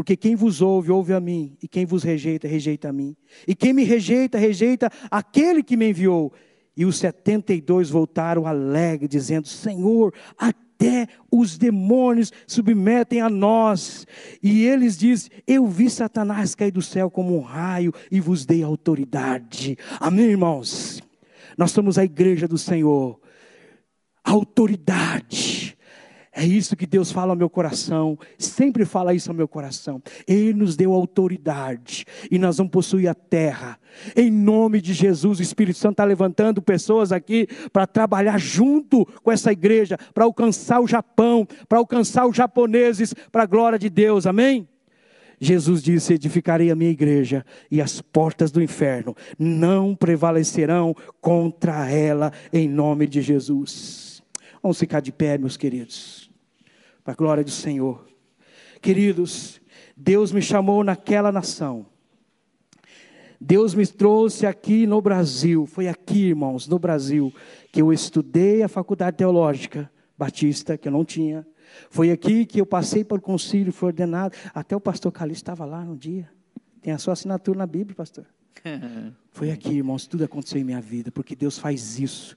[0.00, 3.14] Porque quem vos ouve, ouve a mim, e quem vos rejeita, rejeita a mim.
[3.46, 6.32] E quem me rejeita, rejeita aquele que me enviou.
[6.74, 14.06] E os setenta e dois voltaram alegres, dizendo: Senhor, até os demônios submetem a nós.
[14.42, 18.62] E eles dizem: Eu vi Satanás cair do céu como um raio e vos dei
[18.62, 19.76] autoridade.
[20.00, 21.02] Amém, irmãos?
[21.58, 23.20] Nós somos a igreja do Senhor.
[24.24, 25.59] Autoridade
[26.40, 30.02] é isso que Deus fala ao meu coração, sempre fala isso ao meu coração.
[30.26, 33.78] Ele nos deu autoridade e nós vamos possuir a terra.
[34.16, 39.30] Em nome de Jesus, o Espírito Santo está levantando pessoas aqui para trabalhar junto com
[39.30, 44.26] essa igreja, para alcançar o Japão, para alcançar os japoneses, para a glória de Deus,
[44.26, 44.66] amém?
[45.38, 52.32] Jesus disse: Edificarei a minha igreja, e as portas do inferno não prevalecerão contra ela,
[52.50, 54.22] em nome de Jesus.
[54.62, 56.29] Vamos ficar de pé, meus queridos
[57.02, 58.06] para a glória do Senhor.
[58.80, 59.60] Queridos,
[59.96, 61.86] Deus me chamou naquela nação.
[63.40, 65.66] Deus me trouxe aqui no Brasil.
[65.66, 67.32] Foi aqui, irmãos, no Brasil,
[67.72, 69.90] que eu estudei a faculdade teológica
[70.20, 71.46] batista, que eu não tinha.
[71.88, 74.36] Foi aqui que eu passei por concílio, fui ordenado.
[74.52, 76.28] Até o pastor Calixto estava lá no dia.
[76.82, 78.26] Tem a sua assinatura na Bíblia, pastor.
[79.32, 82.36] Foi aqui, irmãos, tudo aconteceu em minha vida, porque Deus faz isso.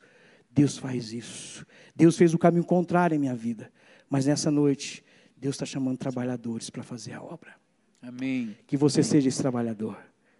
[0.49, 1.65] Deus faz isso.
[1.95, 3.69] Deus fez o caminho contrário em minha vida.
[4.09, 5.03] Mas nessa noite,
[5.37, 7.55] Deus está chamando trabalhadores para fazer a obra.
[8.01, 8.55] Amém.
[8.67, 9.97] Que você seja esse trabalhador.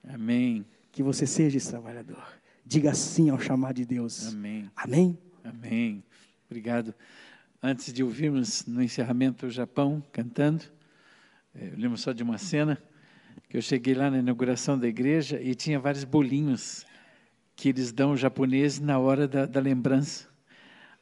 [0.08, 0.66] Amém.
[0.92, 2.24] Que você seja esse trabalhador.
[2.66, 4.28] Diga sim ao chamado de Deus.
[4.28, 4.70] Amém.
[4.76, 5.18] Amém.
[5.44, 6.04] Amém.
[6.46, 6.94] Obrigado.
[7.62, 10.66] Antes de ouvirmos no encerramento o Japão cantando,
[11.56, 12.82] eh, eu lembro só de uma cena
[13.50, 16.86] que eu cheguei lá na inauguração da igreja e tinha vários bolinhos
[17.56, 20.28] que eles dão japoneses na hora da, da lembrança.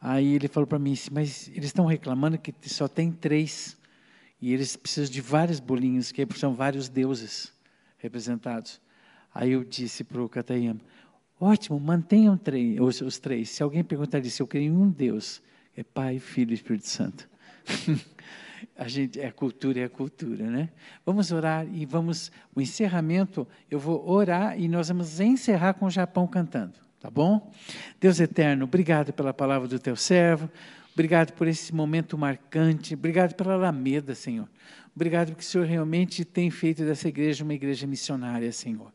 [0.01, 3.77] Aí ele falou para mim, mas eles estão reclamando que só tem três.
[4.41, 7.53] E eles precisam de vários bolinhos, que são vários deuses
[7.99, 8.81] representados.
[9.33, 10.81] Aí eu disse para o Katayama,
[11.39, 13.51] ótimo, mantenham três, os, os, três.
[13.51, 15.39] Se alguém perguntar se eu creio em um Deus,
[15.77, 17.29] é Pai, Filho e Espírito Santo.
[18.75, 20.71] a gente é cultura é cultura, né?
[21.05, 23.47] Vamos orar e vamos o encerramento.
[23.69, 26.90] Eu vou orar e nós vamos encerrar com o Japão cantando.
[27.01, 27.51] Tá bom?
[27.99, 30.47] Deus eterno, obrigado pela palavra do teu servo.
[30.93, 32.93] Obrigado por esse momento marcante.
[32.93, 34.47] Obrigado pela Alameda, Senhor.
[34.95, 38.93] Obrigado porque o Senhor realmente tem feito dessa igreja uma igreja missionária, Senhor.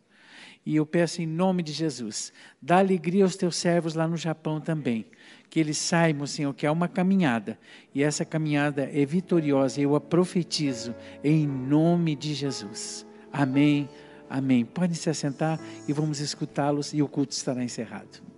[0.65, 2.33] E eu peço em nome de Jesus,
[2.63, 5.07] dá alegria aos teus servos lá no Japão também.
[5.51, 7.59] Que eles saibam, Senhor, que há uma caminhada.
[7.93, 9.81] E essa caminhada é vitoriosa.
[9.81, 10.95] Eu a profetizo
[11.25, 13.05] em nome de Jesus.
[13.33, 13.89] Amém.
[14.29, 14.65] Amém.
[14.65, 18.36] Podem se assentar e vamos escutá-los e o culto estará encerrado.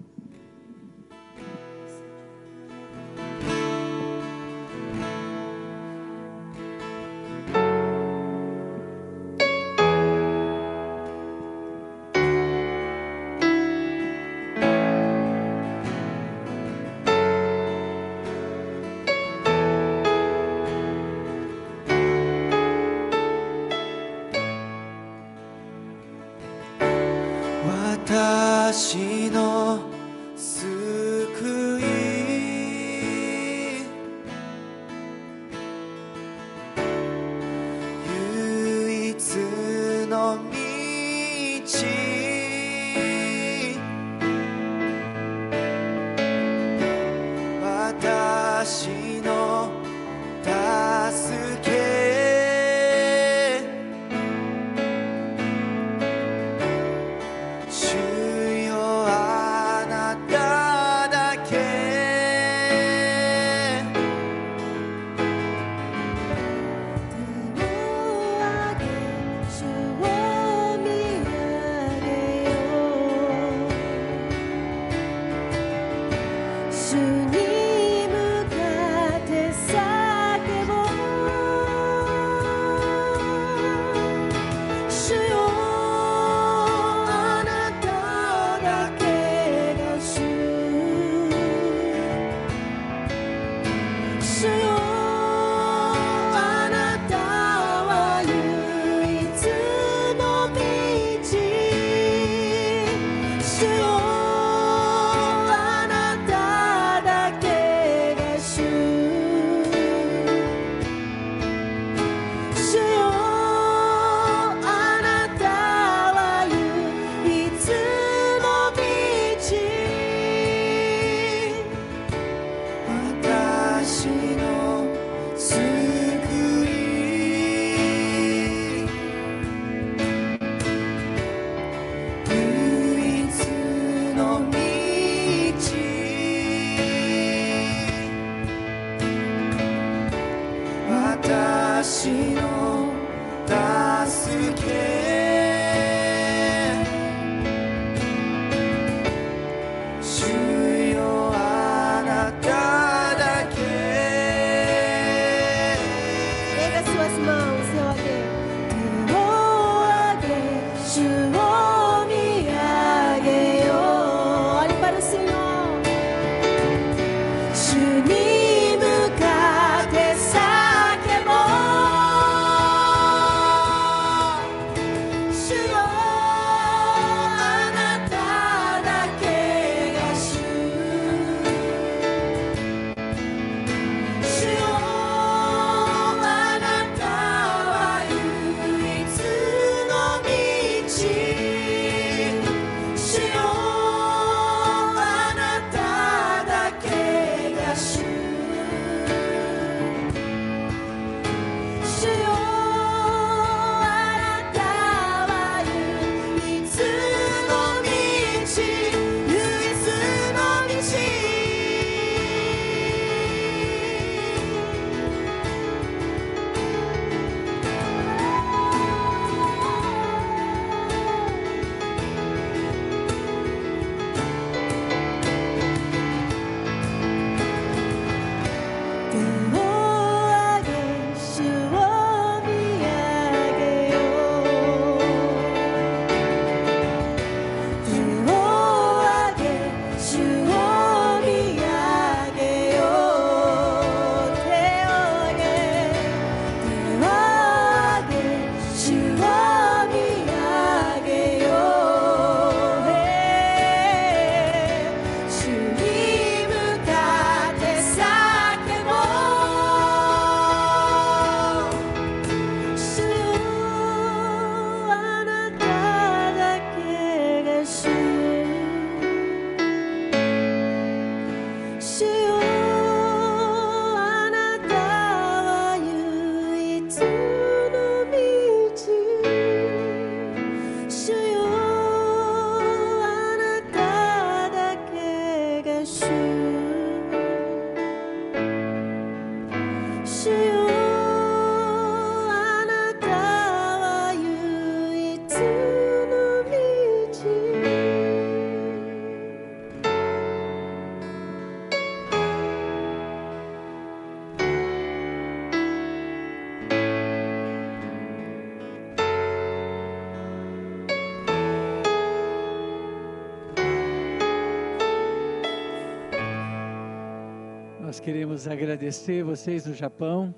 [318.00, 320.34] Queremos agradecer vocês no Japão,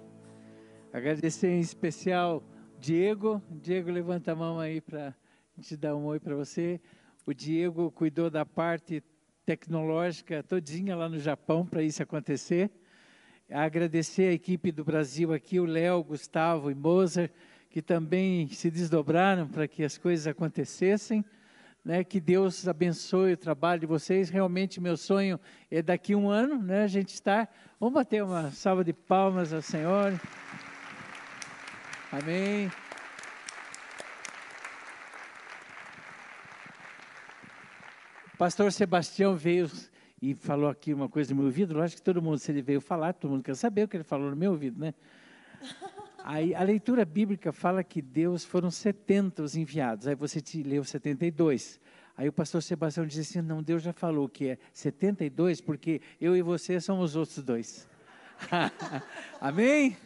[0.93, 2.43] agradecer em especial
[2.79, 3.43] Diego.
[3.51, 5.15] Diego, levanta a mão aí para
[5.61, 6.81] te dar um oi para você.
[7.27, 9.03] O Diego cuidou da parte
[9.45, 12.71] tecnológica todinha lá no Japão para isso acontecer.
[13.51, 17.31] Agradecer a equipe do Brasil aqui, o Léo, Gustavo e Mozart,
[17.69, 21.25] que também se desdobraram para que as coisas acontecessem.
[21.83, 24.29] Né, que Deus abençoe o trabalho de vocês.
[24.29, 27.51] Realmente, meu sonho é daqui a um ano, né, a gente estar.
[27.81, 30.13] Vamos bater uma salva de palmas ao Senhor.
[32.13, 32.71] Amém.
[38.35, 39.71] O pastor Sebastião veio
[40.21, 41.75] e falou aqui uma coisa no meu ouvido.
[41.75, 44.05] Lógico que todo mundo, se ele veio falar, todo mundo quer saber o que ele
[44.05, 44.93] falou no meu ouvido, né?
[46.25, 50.07] Aí a leitura bíblica fala que Deus foram 70 os enviados.
[50.07, 51.81] Aí você te leu 72.
[52.17, 56.37] Aí o pastor Sebastião disse assim: não, Deus já falou que é 72, porque eu
[56.37, 57.89] e você somos os outros dois.
[59.41, 59.97] Amém?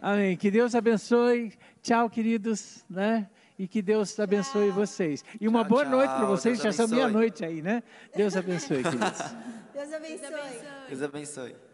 [0.00, 0.36] Amém.
[0.36, 1.52] Que Deus abençoe.
[1.82, 3.28] Tchau, queridos, né?
[3.58, 4.74] E que Deus abençoe tchau.
[4.74, 5.24] vocês.
[5.40, 5.90] E uma tchau, boa tchau.
[5.92, 6.60] noite para vocês.
[6.60, 7.82] Deus já são meia-noite aí, né?
[8.14, 9.18] Deus abençoe, queridos.
[9.72, 10.18] Deus abençoe.
[10.18, 10.88] Deus abençoe.
[10.88, 11.73] Deus abençoe.